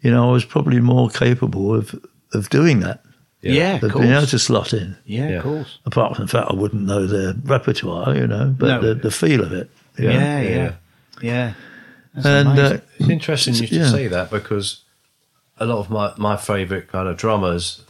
[0.00, 1.94] You know, I was probably more capable of
[2.32, 3.02] of doing that,
[3.42, 4.30] Yeah, of of being able course.
[4.30, 4.96] to slot in.
[5.04, 5.36] Yeah, Yeah.
[5.38, 5.78] of course.
[5.86, 8.80] Apart from the fact I wouldn't know their repertoire, you know, but No.
[8.82, 9.70] the, the feel of it.
[9.98, 10.08] you.
[10.10, 10.72] Yeah, yeah, yeah.
[11.22, 11.52] yeah.
[12.16, 13.90] That's and uh, It's interesting you should Yeah.
[13.90, 14.82] say that because
[15.58, 17.82] a lot of my, my favourite kind of drummers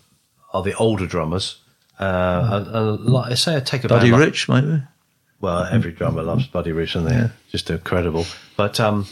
[0.53, 1.59] are the older drummers.
[1.99, 4.83] Uh, and, and like I say, I take a Buddy band like- Rich, maybe.
[5.41, 8.24] Well, every drummer loves Buddy Rich, and they're just incredible.
[8.57, 9.07] But um,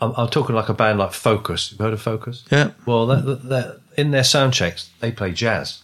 [0.00, 1.70] I'm, I'm talking like a band like Focus.
[1.70, 2.44] You've heard of Focus?
[2.50, 2.70] Yeah.
[2.86, 5.82] Well, that, that, that, in their sound checks, they play jazz.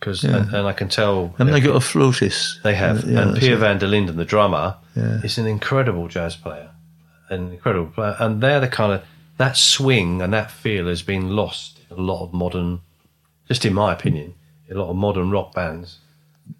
[0.00, 2.62] Cause, and, and I can tell Haven't they got a flautist?
[2.62, 3.02] they have.
[3.04, 3.58] Yeah, and Pierre it.
[3.58, 5.20] van der Linden, the drummer, Yeah.
[5.24, 6.70] is an incredible jazz player.
[7.30, 8.16] An incredible player.
[8.18, 9.02] And they're the kind of,
[9.36, 12.80] that swing and that feel has been lost in a lot of modern,
[13.46, 14.34] just in my opinion,
[14.68, 15.98] in a lot of modern rock bands.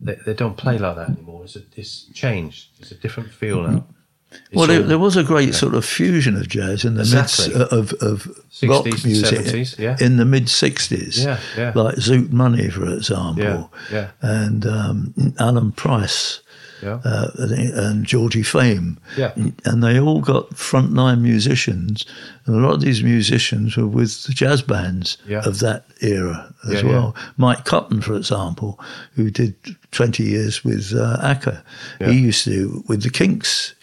[0.00, 1.44] They, they don't play like that anymore.
[1.44, 2.68] It's, a, it's changed.
[2.78, 3.84] It's a different feel now.
[4.30, 7.00] It's Well, there, all there was a great sort of fusion of jazz in the
[7.00, 7.54] Exactly.
[7.54, 8.26] mid of, of
[8.62, 9.96] rock music 70s, yeah.
[10.00, 11.24] in the mid '60s.
[11.24, 11.72] Yeah, yeah.
[11.74, 14.10] Like Zoot Money, for example, Yeah, yeah.
[14.20, 16.40] and um, Alan Price
[16.82, 17.00] yeah.
[17.04, 18.98] uh, and and Georgie Fame.
[19.16, 19.32] Yeah.
[19.64, 22.04] And they all got frontline musicians,
[22.46, 25.42] and a lot of these musicians were with the jazz bands Yeah.
[25.44, 27.14] of that era as well.
[27.36, 28.78] Mike Cotton, for example,
[29.14, 29.54] who did
[29.92, 31.62] 20 years with uh, Acker,
[32.04, 33.74] he used to, with the Kinks,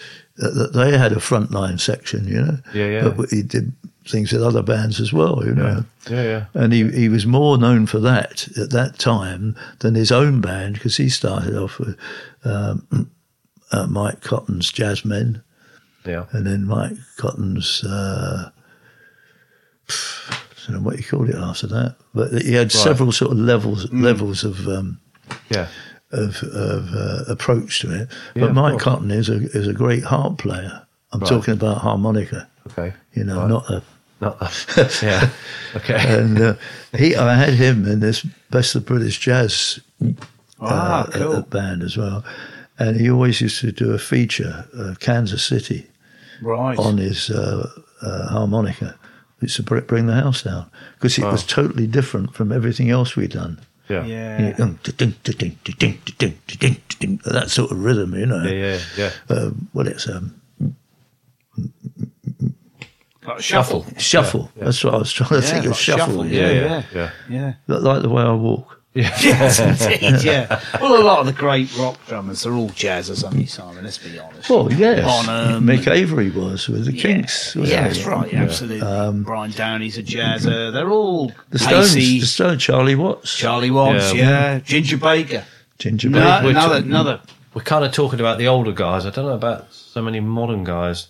[0.41, 2.57] uh, they had a frontline section, you know.
[2.73, 3.09] Yeah, yeah.
[3.09, 3.71] But he did
[4.07, 5.83] things with other bands as well, you know.
[6.09, 6.45] yeah, yeah.
[6.53, 10.75] And he, he was more known for that at that time than his own band
[10.75, 11.97] because he started off with
[12.43, 13.09] um,
[13.71, 15.41] uh, Mike Cotton's Jazzmen
[16.05, 16.25] Yeah.
[16.31, 18.51] and then Mike Cotton's, uh,
[19.89, 20.35] I
[20.67, 23.85] don't know what he called it after that, but he had several sort of levels
[23.87, 24.01] Mm.
[24.03, 24.99] levels of um,
[25.49, 25.67] Yeah.
[26.11, 28.07] of, of uh, approach to it.
[28.35, 28.79] Yeah, But Mike.
[28.79, 30.81] Cotton is a is a great harp player.
[31.11, 31.29] I'm Right.
[31.29, 32.93] talking about harmonica, Okay.
[33.13, 33.49] you know, Right.
[33.49, 33.83] not a
[34.21, 35.29] yeah.
[35.75, 35.95] Okay.
[35.97, 36.53] and uh,
[36.97, 39.79] he, I had him in this Best of British Jazz
[40.61, 41.41] ah, uh, cool.
[41.41, 42.23] band as well,
[42.79, 45.87] and he always used to do a feature, of Kansas City,
[46.41, 47.31] right, on his
[48.01, 48.97] harmonica.
[49.41, 51.31] It's to bring the house down because it oh.
[51.31, 53.59] was totally different from everything else we'd done.
[53.89, 54.05] Yeah.
[54.05, 54.55] yeah.
[57.25, 58.43] That sort of rhythm, you know.
[58.43, 59.49] Yeah, yeah, yeah.
[59.73, 60.41] Well, it's um,
[63.27, 63.85] like shuffle.
[63.97, 64.51] shuffle.
[64.55, 65.71] That's what I was trying to Yeah, think of.
[65.71, 66.49] like Shuffle, shuffle, yeah.
[66.51, 66.83] Yeah.
[66.93, 67.11] yeah.
[67.29, 67.53] Yeah.
[67.67, 67.77] Yeah.
[67.77, 68.71] Like the way I walk.
[68.95, 70.61] Yes, indeed, yeah.
[70.79, 73.83] Well, a lot of the great rock drummers are all jazzers, aren't you, Simon?
[73.83, 74.49] Let's be honest.
[74.49, 75.03] Well, yes.
[75.03, 75.65] Bonham.
[75.65, 77.57] Mick Avory was with the Kinks.
[77.57, 78.87] Yeah, that's right, absolutely.
[78.87, 80.71] Um, Brian Downey's a jazzer.
[80.71, 82.19] They're all The Stones, pacey.
[82.21, 84.53] the Stones, Charlie Watts, Charlie Watts, Yeah.
[84.53, 84.59] yeah.
[84.59, 85.43] Ginger Baker.
[85.77, 86.45] Ginger Baker.
[86.45, 87.21] Which- another, another.
[87.53, 89.05] We're kind of talking about the older guys.
[89.05, 91.07] I don't know about so many modern guys.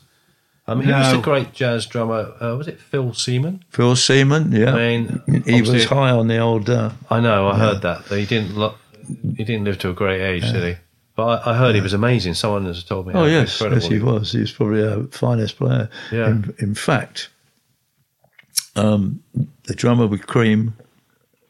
[0.68, 1.18] I mean, who was No.
[1.18, 2.34] the great jazz drummer?
[2.42, 3.64] Uh, was it Phil Seaman?
[3.70, 4.74] Phil Seaman, yeah.
[4.74, 6.70] I mean, he was high on the old.
[6.70, 7.48] Uh, I know.
[7.50, 8.06] I heard that.
[8.06, 8.56] He didn't.
[8.56, 8.76] Lo-
[9.38, 10.82] he didn't live to a great age, did he?
[11.16, 12.34] But I, I heard he was amazing.
[12.34, 13.14] Someone has told me.
[13.14, 14.32] oh yes, incredible yes he was.
[14.32, 15.88] He was probably our finest player.
[16.12, 16.30] Yeah.
[16.30, 17.30] In, in fact,
[18.76, 19.24] um,
[19.66, 20.74] the drummer with Cream,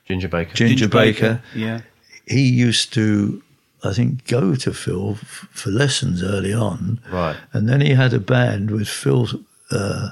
[0.05, 0.53] Ginger Baker.
[0.53, 1.81] Ginger, Baker, Yeah.
[2.27, 3.41] he used to,
[3.85, 6.99] I think, go to Phil f- for lessons early on.
[7.11, 7.35] Right.
[7.53, 9.27] And then he had a band with Phil,
[9.71, 10.09] uh,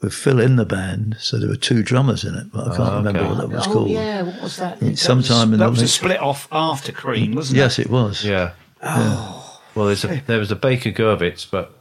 [0.00, 1.16] with Phil in the band.
[1.20, 3.28] So there were two drummers in it, but I can't Oh, remember okay.
[3.28, 3.90] what that was oh, called.
[3.90, 4.22] yeah.
[4.22, 4.80] What was that?
[4.80, 7.78] That Sometime was, in that the was a mid- split off after Cream, wasn't Yes,
[7.78, 7.82] it?
[7.82, 8.24] Yes, it was.
[8.24, 8.50] Yeah.
[8.82, 9.60] Oh.
[9.74, 11.72] Well, there's a, there was a Baker Gurvitz, but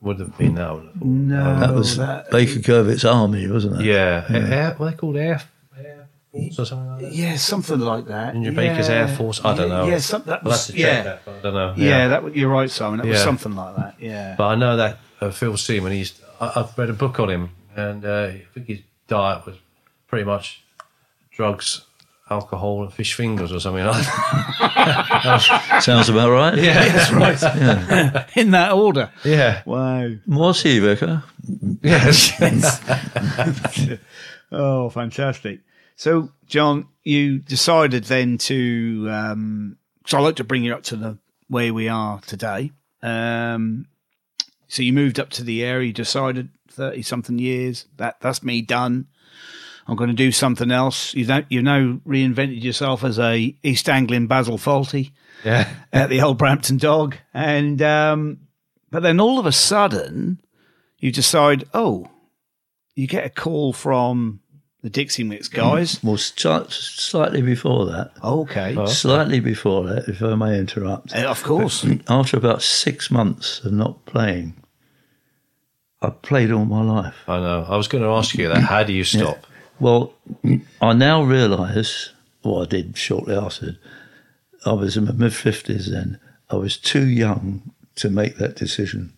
[0.00, 0.72] wouldn't have been that.
[0.74, 0.90] one.
[1.28, 3.84] No, That was that- Baker Gurvitz army, wasn't it?
[3.86, 4.24] Yeah.
[4.28, 5.16] Air, what are they called?
[5.16, 5.57] Air, Air Force
[6.58, 7.12] or something like that?
[7.12, 8.34] Yeah, something like that.
[8.34, 8.56] Ginger yeah.
[8.56, 9.44] Baker's Air Force?
[9.44, 9.86] I don't know.
[9.86, 11.02] Yeah, some, that We'll was, yeah.
[11.02, 11.74] that, but I don't know.
[11.76, 12.98] Yeah, that you're right, Simon.
[13.00, 13.94] That was something like that.
[14.00, 14.34] Yeah.
[14.36, 17.50] But I know that uh, Phil Seaman, he's, I, I've read a book on him,
[17.76, 19.56] and uh, I think his diet was
[20.06, 20.62] pretty much
[21.30, 21.82] drugs,
[22.30, 25.80] alcohol, and fish fingers or something like that.
[25.82, 26.58] Sounds about right.
[26.58, 28.26] yeah, That's right.
[28.36, 29.10] In that order.
[29.24, 29.62] yeah.
[29.64, 30.10] Wow.
[30.26, 31.22] Was he, Vicar?
[31.82, 32.32] Yes.
[34.50, 35.60] Oh, fantastic.
[35.98, 40.96] So, John, you decided then to, um, so I'd like to bring you up to
[40.96, 41.18] the
[41.48, 42.70] where we are today.
[43.02, 43.86] Um,
[44.68, 48.62] so you moved up to the area, you decided 30 something years, that that's me
[48.62, 49.08] done.
[49.88, 51.14] I'm going to do something else.
[51.14, 55.10] You know, you now reinvented yourself as a East Anglian Basil Fawlty
[55.44, 55.68] Yeah.
[55.92, 58.38] at the old Brampton Dog, and um,
[58.90, 60.40] but then all of a sudden
[60.98, 62.06] you decide, oh,
[62.94, 64.40] you get a call from
[64.88, 66.02] the Dixie Mix guys.
[66.02, 71.42] Well, st- slightly before that, okay, slightly before that, if I may interrupt, Uh, of
[71.42, 71.84] course.
[72.08, 74.54] after about six months of not playing,
[76.00, 77.16] I played all my life.
[77.28, 77.66] I know.
[77.68, 78.62] I was going to ask you that.
[78.62, 79.46] How do you stop?
[79.78, 80.14] Well,
[80.80, 82.10] I now realise,
[82.42, 83.76] what I did shortly after,
[84.64, 86.18] I was in my mid 50s then,
[86.50, 89.12] I was too young to make that decision.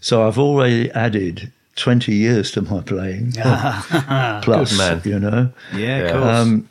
[0.00, 3.32] So I've already added 20 years to my playing.
[4.42, 5.02] plus, Good man.
[5.04, 5.52] you know.
[5.74, 6.12] Yeah, of Yeah.
[6.12, 6.36] course.
[6.36, 6.68] Um,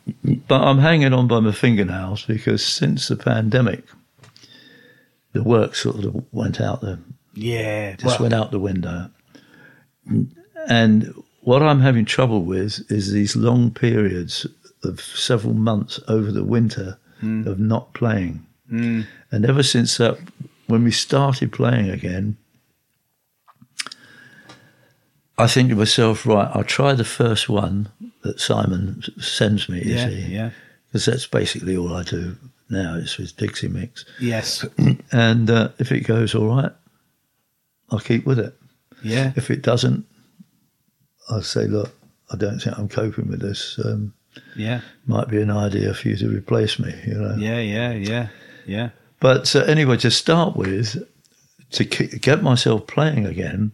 [0.48, 3.84] but I'm hanging on by my fingernails because since the pandemic,
[5.32, 6.98] the work sort of went out the
[7.34, 9.10] yeah, just well, went out the window.
[10.68, 14.46] And what I'm having trouble with is these long periods
[14.82, 18.44] of several months over the winter of not playing.
[18.70, 19.06] And
[19.46, 20.18] ever since that,
[20.66, 22.36] when we started playing again,
[25.38, 27.88] I think to myself, right, I'll try the first one
[28.22, 30.50] that Simon sends me, you yeah, see, yeah,
[30.88, 32.36] because that's basically all I do
[32.70, 34.04] now is with Dixie Mix.
[34.20, 34.64] yes,
[35.12, 36.72] And uh, if it goes all right,
[37.90, 38.54] I'll keep with it.
[39.02, 40.06] yeah, If it doesn't,
[41.28, 41.92] I'll say, look,
[42.32, 43.78] I don't think I'm coping with this.
[43.84, 44.14] Um,
[44.56, 47.36] yeah, might be an idea for you to replace me, you know.
[47.38, 48.28] yeah, yeah, yeah,
[48.66, 48.88] yeah.
[49.20, 50.96] But uh, anyway, to start with,
[51.72, 53.72] to get myself playing again,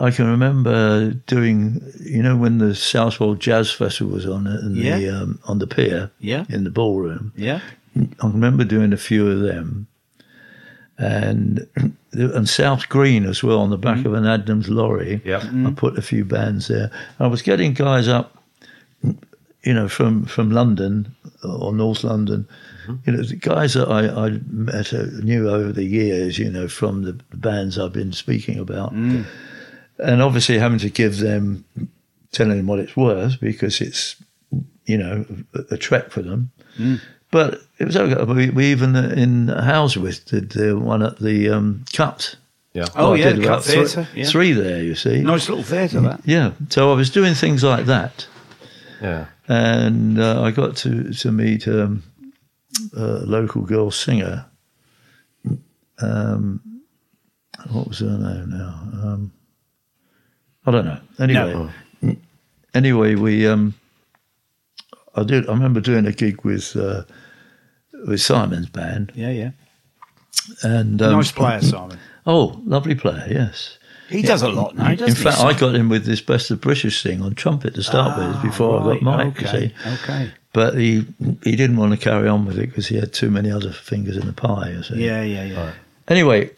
[0.00, 4.74] I can remember doing, you know, when the Southwold Jazz Festival was on uh, in
[4.74, 6.44] the um, on the pier Yeah.
[6.48, 7.32] in the ballroom.
[7.36, 7.60] Yeah,
[7.96, 9.86] I remember doing a few of them,
[10.98, 11.66] and
[12.12, 14.08] and South Green as well on the back mm-hmm.
[14.08, 15.20] of an Adnams lorry.
[15.24, 15.42] Yep.
[15.42, 15.74] I mm-hmm.
[15.74, 16.90] put a few bands there.
[17.20, 18.42] I was getting guys up,
[19.62, 21.14] you know, from from London
[21.44, 22.48] or North London.
[22.86, 22.94] Mm-hmm.
[23.06, 26.68] You know, the guys that I, I met, uh, knew over the years, you know,
[26.68, 29.24] from the bands I've been speaking about, mm.
[29.98, 31.64] And obviously having to give them,
[32.32, 34.16] telling them what it's worth because it's,
[34.86, 35.24] you know,
[35.54, 36.50] a, a trek for them.
[37.30, 38.22] But it was okay.
[38.24, 42.36] We, we even uh, in Halesworth did the one at the um, Cut.
[42.72, 42.86] Yeah.
[42.96, 44.24] Oh, I yeah, did the about Cut three- Theatre, yeah.
[44.26, 45.20] Three there, you see.
[45.20, 46.20] nice little theatre that.
[46.24, 46.52] Yeah.
[46.70, 48.26] So I was doing things like that,
[49.00, 49.26] Yeah.
[49.48, 52.02] and uh, I got to to meet um,
[52.96, 54.46] a local girl singer.
[56.00, 56.60] Um,
[57.70, 58.80] what was her name now?
[58.92, 59.32] Um,
[60.66, 60.98] I don't know.
[61.18, 61.70] Anyway,
[62.74, 63.46] anyway, we.
[63.46, 63.74] Um,
[65.14, 65.48] I did.
[65.48, 67.02] I remember doing a gig with uh,
[68.06, 69.50] with Simon's band, Yeah, yeah.
[70.62, 71.98] and um, nice player, Simon.
[72.26, 73.26] Oh, lovely player.
[73.30, 73.78] Yes.
[74.08, 77.02] He does a lot now, In fact, I got him with this Best of British
[77.02, 79.40] thing on trumpet to start with before I got Mike.
[79.40, 79.92] you Okay, see.
[80.02, 80.30] okay.
[80.52, 81.06] But he
[81.42, 84.16] he didn't want to carry on with it because he had too many other fingers
[84.16, 84.70] in the pie.
[84.70, 85.04] You see.
[85.04, 85.72] Yeah, yeah, yeah.
[86.08, 86.50] Anyway,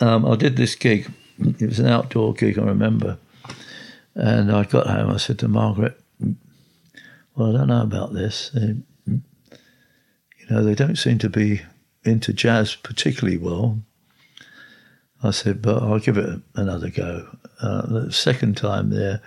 [0.00, 1.10] um, I did this gig.
[1.38, 3.16] It was an outdoor gig, I remember.
[4.14, 5.10] And I got home.
[5.10, 6.00] I said to Margaret,
[7.34, 8.50] "Well, I don't know about this.
[8.54, 9.22] They, you
[10.50, 11.62] know, they don't seem to be
[12.04, 13.80] into jazz particularly well."
[15.22, 19.20] I said, "But I'll give it another go." Uh, the second time there,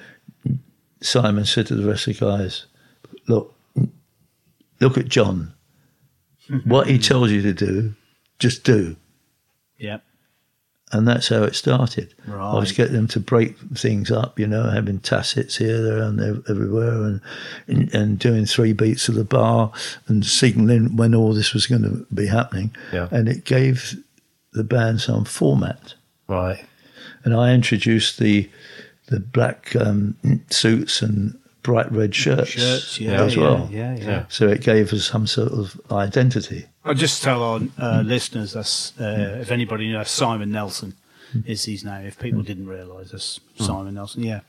[1.02, 2.66] Simon said to the rest of the guys,
[3.28, 3.54] "Look,
[4.80, 5.54] look at John.
[6.64, 7.94] What he tells you to do,
[8.40, 8.96] just do."
[9.78, 10.00] Yeah.
[10.92, 12.14] And that's how it started.
[12.56, 16.20] I was getting them to break things up, you know, having tacits here, there, and
[16.20, 17.22] ev- everywhere, and,
[17.68, 19.72] and and doing three beats of the bar
[20.08, 22.76] and signalling when all this was going to be happening.
[22.94, 23.10] Yeah.
[23.12, 23.96] And it gave
[24.54, 25.94] the band some format.
[26.28, 26.64] Right.
[27.24, 28.50] And I introduced the
[29.08, 30.16] the black um,
[30.50, 31.38] suits and
[31.68, 33.68] bright red shirts, Shirts, yeah, as yeah, well.
[33.70, 34.04] yeah, yeah.
[34.10, 34.26] Yeah.
[34.30, 36.66] So it gave us some sort of identity.
[36.86, 40.94] I'll just tell our uh, listeners that's uh, if anybody knows Simon Nelson
[41.46, 42.06] is his name.
[42.06, 44.40] If people didn't realise that's Simon Nelson, yeah.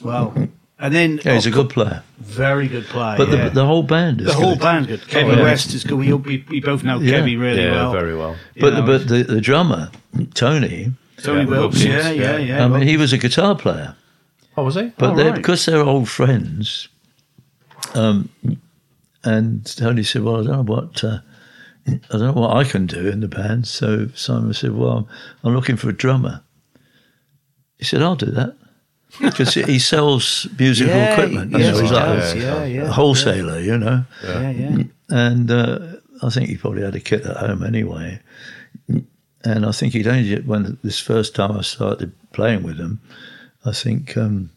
[0.00, 0.32] Well,
[0.78, 2.04] and then Yeah, he's a oh, good player.
[2.20, 3.16] very good player.
[3.16, 3.44] But yeah.
[3.48, 4.62] the, the whole band is The whole good.
[4.62, 5.08] band's good.
[5.08, 5.42] Kevin yeah.
[5.44, 5.98] West is good.
[5.98, 7.10] We, we, we both know Yeah.
[7.18, 7.92] Kevin really yeah, well.
[7.92, 8.36] very well.
[8.54, 9.90] You But know, but the, the drummer
[10.34, 12.38] Tony, Tony Yeah, Wilkes, Wilkes, yeah, yeah, yeah.
[12.58, 12.64] yeah.
[12.64, 13.96] I mean, he was a guitar player.
[14.58, 14.92] Oh, was he?
[14.98, 15.36] But Oh, they're, right.
[15.36, 16.88] because they're old friends,
[17.94, 18.28] um,
[19.24, 21.18] and Tony said, "Well, I don't know what uh,
[21.86, 25.06] I don't know what I can do in the band." So Simon said, "Well, I'm,
[25.44, 26.42] I'm looking for a drummer."
[27.78, 28.56] He said, "I'll do that,"
[29.20, 31.52] because he sells musical yeah, equipment.
[31.52, 32.34] You yes, know, he he's like does.
[32.34, 33.60] yeah, Yeah, he yeah, a wholesaler.
[33.60, 34.78] You know, Yeah, yeah.
[35.10, 35.78] and uh,
[36.22, 38.20] I think he probably had a kit at home anyway.
[39.44, 43.00] And I think he'd only when this first time I started playing with him,
[43.64, 44.50] I think um,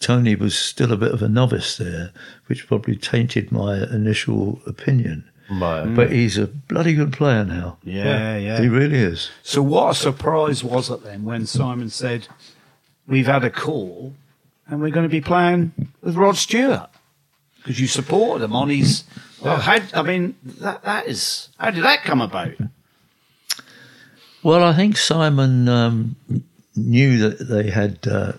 [0.00, 2.12] Tony was still a bit of a novice there,
[2.46, 5.24] which probably tainted my initial opinion.
[5.50, 5.84] Right.
[5.84, 7.78] But he's a bloody good player now.
[7.82, 8.36] Yeah, yeah.
[8.38, 8.60] yeah.
[8.60, 9.30] He really is.
[9.42, 12.28] So what a surprise was it then when Simon said,
[13.06, 14.14] "We've had a call,
[14.66, 16.88] and we're going to be playing with Rod Stewart
[17.58, 19.04] because you supported him on his."
[19.42, 22.54] Well, how, I mean, that that is how did that come about?
[24.42, 26.16] Well, I think Simon um,
[26.76, 28.32] knew that they had uh,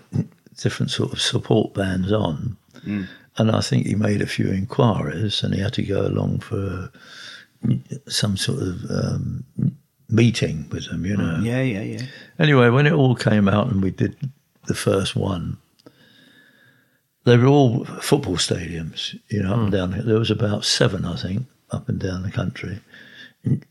[0.60, 2.56] different sort of support bands on,
[3.38, 6.90] and I think he made a few inquiries, and he had to go along for
[8.08, 9.44] some sort of um,
[10.08, 11.40] meeting with them, you know.
[11.42, 12.06] Yeah, yeah, yeah.
[12.38, 14.16] Anyway, when it all came out and we did
[14.66, 15.58] the first one,
[17.24, 20.02] they were all football stadiums, you know, up and down.
[20.06, 22.80] There was about seven, I think, up and down the country.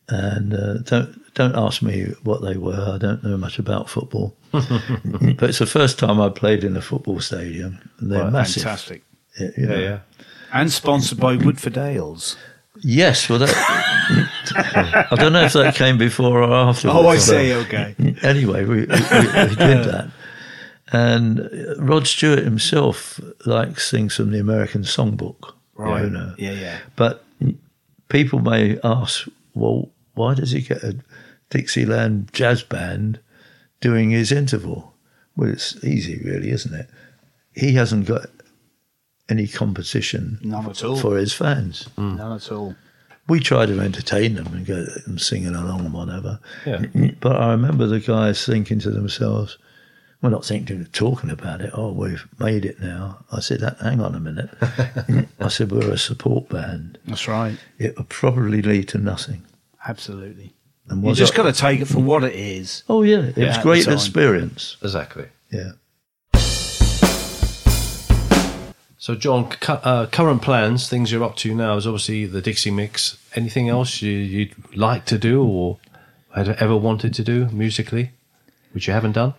[0.09, 2.93] And uh, don't don't ask me what they were.
[2.95, 4.35] I don't know much about football,
[5.37, 8.63] but it's the first time I played in a football stadium, and they're Right, massive.
[8.63, 9.03] Fantastic.
[9.39, 9.75] Yeah, you know.
[9.75, 9.99] Yeah, yeah.
[10.53, 12.37] And sponsored by Woodford Ales.
[12.81, 13.49] Yes, well, that,
[15.11, 16.89] I don't know if that came before or after.
[16.89, 17.53] Oh, I see.
[17.53, 17.95] Okay.
[18.21, 18.95] anyway, we, we, we did
[19.85, 20.11] that.
[20.91, 25.53] And Rod Stewart himself likes things from the American Songbook.
[25.75, 26.03] Right.
[26.03, 26.35] You know.
[26.37, 26.77] Yeah, yeah.
[26.95, 27.23] But
[28.09, 30.97] people may ask, well, why does he get a
[31.49, 33.19] Dixieland jazz band
[33.81, 34.93] doing his interval?
[35.35, 36.89] Well, it's easy, really, isn't it?
[37.53, 38.27] He hasn't got
[39.29, 40.97] any competition None at all.
[40.97, 41.89] for his fans.
[41.97, 42.17] Mm.
[42.17, 42.75] None at all.
[43.27, 46.39] We try to entertain them and get them singing along and whatever.
[46.65, 46.85] Yeah.
[47.19, 49.57] But I remember the guys thinking to themselves,
[50.21, 53.25] we're well, not thinking, of talking about it, oh, we've made it now.
[53.31, 54.49] I said, hang on a minute.
[55.39, 56.99] I said, we're a support band.
[57.05, 57.57] That's right.
[57.79, 59.43] It would probably lead to nothing.
[59.87, 60.53] Absolutely.
[60.87, 62.83] And You just got to take it for what it is.
[62.87, 63.19] Oh, yeah.
[63.35, 64.77] It was at great experience.
[64.83, 65.25] Exactly.
[65.51, 65.71] Yeah.
[68.97, 72.71] So, John, cu- uh, current plans, things you're up to now is obviously the Dixie
[72.71, 73.17] Mix.
[73.35, 75.77] Anything else you, you'd like to do or
[76.33, 78.11] had ever wanted to do musically,
[78.71, 79.33] which you haven't done?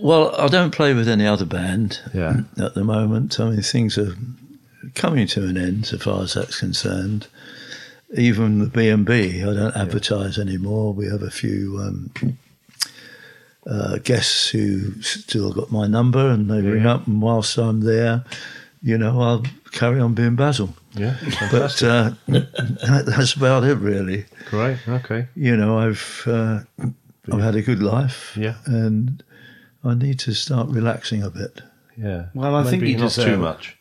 [0.00, 2.40] Well, I don't play with any other band Yeah.
[2.58, 3.38] at the moment.
[3.38, 4.16] I mean, things are
[4.94, 7.26] coming to an end so far as that's concerned.
[8.14, 10.92] Even the B and B, I don't advertise anymore.
[10.92, 12.10] We have a few um,
[13.66, 18.24] uh, guests who still got my number, and they ring up, and whilst I'm there,
[18.82, 20.74] you know, I'll carry on being Basil.
[20.94, 21.16] Yeah.
[21.50, 24.26] But uh, that, that's about it, really.
[24.50, 24.76] Great.
[24.86, 25.28] Okay.
[25.34, 26.60] You know, I've uh,
[27.32, 28.56] I've had a good life, Yeah.
[28.66, 29.22] and
[29.84, 31.62] I need to start relaxing a bit.
[31.96, 32.26] Yeah.
[32.34, 33.38] Well, I think Maybe you not deserve too it.
[33.38, 33.76] much.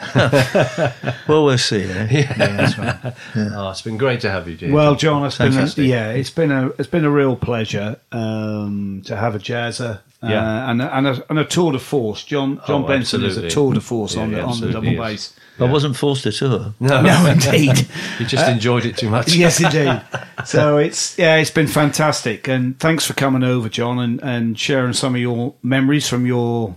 [1.28, 1.82] Well, we'll see.
[1.84, 2.08] Eh?
[2.10, 3.14] Yeah, that's right.
[3.54, 4.72] Oh, it's been great to have you, Jim.
[4.72, 9.02] Well, John, it's been a, yeah, it's been a it's been a real pleasure um,
[9.06, 10.00] to have a jazzer.
[10.22, 10.70] Uh, Yeah.
[10.70, 12.24] and a, and, a, and a tour de force.
[12.24, 14.70] John John Oh, Benson is a tour de force Yeah, on he the on the
[14.72, 14.98] double is.
[14.98, 15.34] bass.
[15.58, 16.74] I wasn't forced to tour.
[16.80, 17.86] no, No, indeed.
[18.18, 19.34] you just enjoyed it too much.
[19.34, 20.00] yes, indeed.
[20.46, 24.92] So it's yeah, it's been fantastic, and thanks for coming over, John, and, and sharing
[24.94, 26.76] some of your memories from your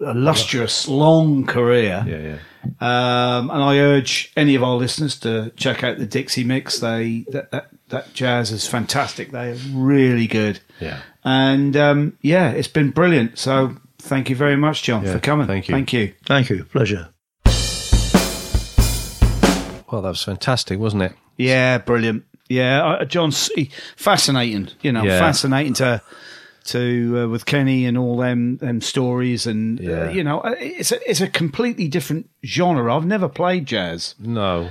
[0.00, 2.04] illustrious long career.
[2.06, 2.38] Yeah, yeah.
[2.80, 6.78] Um, and I urge any of our listeners to check out the Dixie Mix.
[6.80, 9.30] They that that, that jazz is fantastic.
[9.30, 10.60] They are really good.
[10.80, 11.00] Yeah.
[11.24, 13.38] And um, yeah, it's been brilliant.
[13.38, 15.46] So thank you very much, John, Yeah, for coming.
[15.46, 15.74] thank you.
[15.74, 16.14] Thank you.
[16.26, 16.64] Thank you.
[16.64, 17.08] Pleasure.
[19.90, 21.12] Well, that was fantastic, wasn't it?
[21.36, 22.24] Yeah, brilliant.
[22.48, 23.50] Yeah, John's
[23.96, 24.68] fascinating.
[24.82, 25.18] You know, Yeah.
[25.18, 26.00] fascinating to
[26.70, 30.06] to uh, with Kenny and all them them stories, and Yeah.
[30.06, 32.94] uh, you know, uh, it's a it's a completely different genre.
[32.96, 34.14] I've never played jazz.
[34.18, 34.70] No.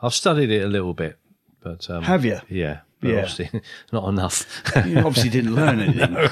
[0.00, 1.18] I've studied it a little bit,
[1.60, 2.40] but um, Have you?
[2.48, 2.80] Yeah.
[3.00, 3.16] But Yeah.
[3.18, 3.60] obviously
[3.92, 4.46] not enough.
[4.86, 6.14] You obviously didn't learn anything.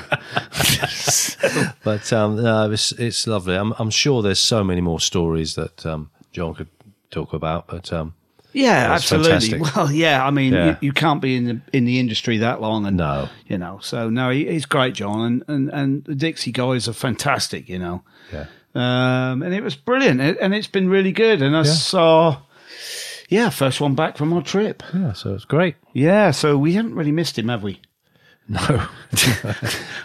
[1.85, 3.57] but um, no, it's it's lovely.
[3.57, 6.69] I'm I'm sure there's so many more stories that um, John could
[7.11, 8.15] talk about, but um,
[8.57, 9.31] Yeah, absolutely.
[9.33, 9.77] fantastic.
[9.77, 10.25] Well, yeah.
[10.27, 10.67] I mean, Yeah.
[10.67, 13.29] You, you can't be in the in the industry that long, and No.
[13.47, 13.79] you know.
[13.83, 17.69] So no, he, he's great, John, and, and and the Dixie guys are fantastic.
[17.69, 18.03] You know,
[18.33, 21.43] yeah, um, and it was brilliant, It- and it's been really good.
[21.43, 22.39] And I saw,
[23.29, 24.83] yeah, first one back from our trip.
[24.95, 25.13] yeah.
[25.13, 25.77] So it's great.
[25.93, 27.81] Yeah, so we haven't really missed him, have we?
[28.49, 28.61] No,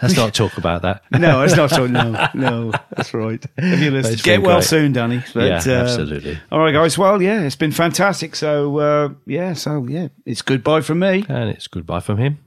[0.02, 1.02] let's not talk about that.
[1.12, 1.86] No, it's not so.
[1.86, 3.44] No, no, that's right.
[3.56, 4.14] Have you listened?
[4.14, 4.64] It's Get well great.
[4.64, 5.22] soon, Danny.
[5.32, 6.38] But, Yeah, uh, absolutely.
[6.50, 6.98] All right, guys.
[6.98, 8.34] Well, yeah, it's been fantastic.
[8.34, 11.24] So, uh, yeah, so yeah, it's goodbye from me.
[11.28, 12.38] And it's goodbye from him.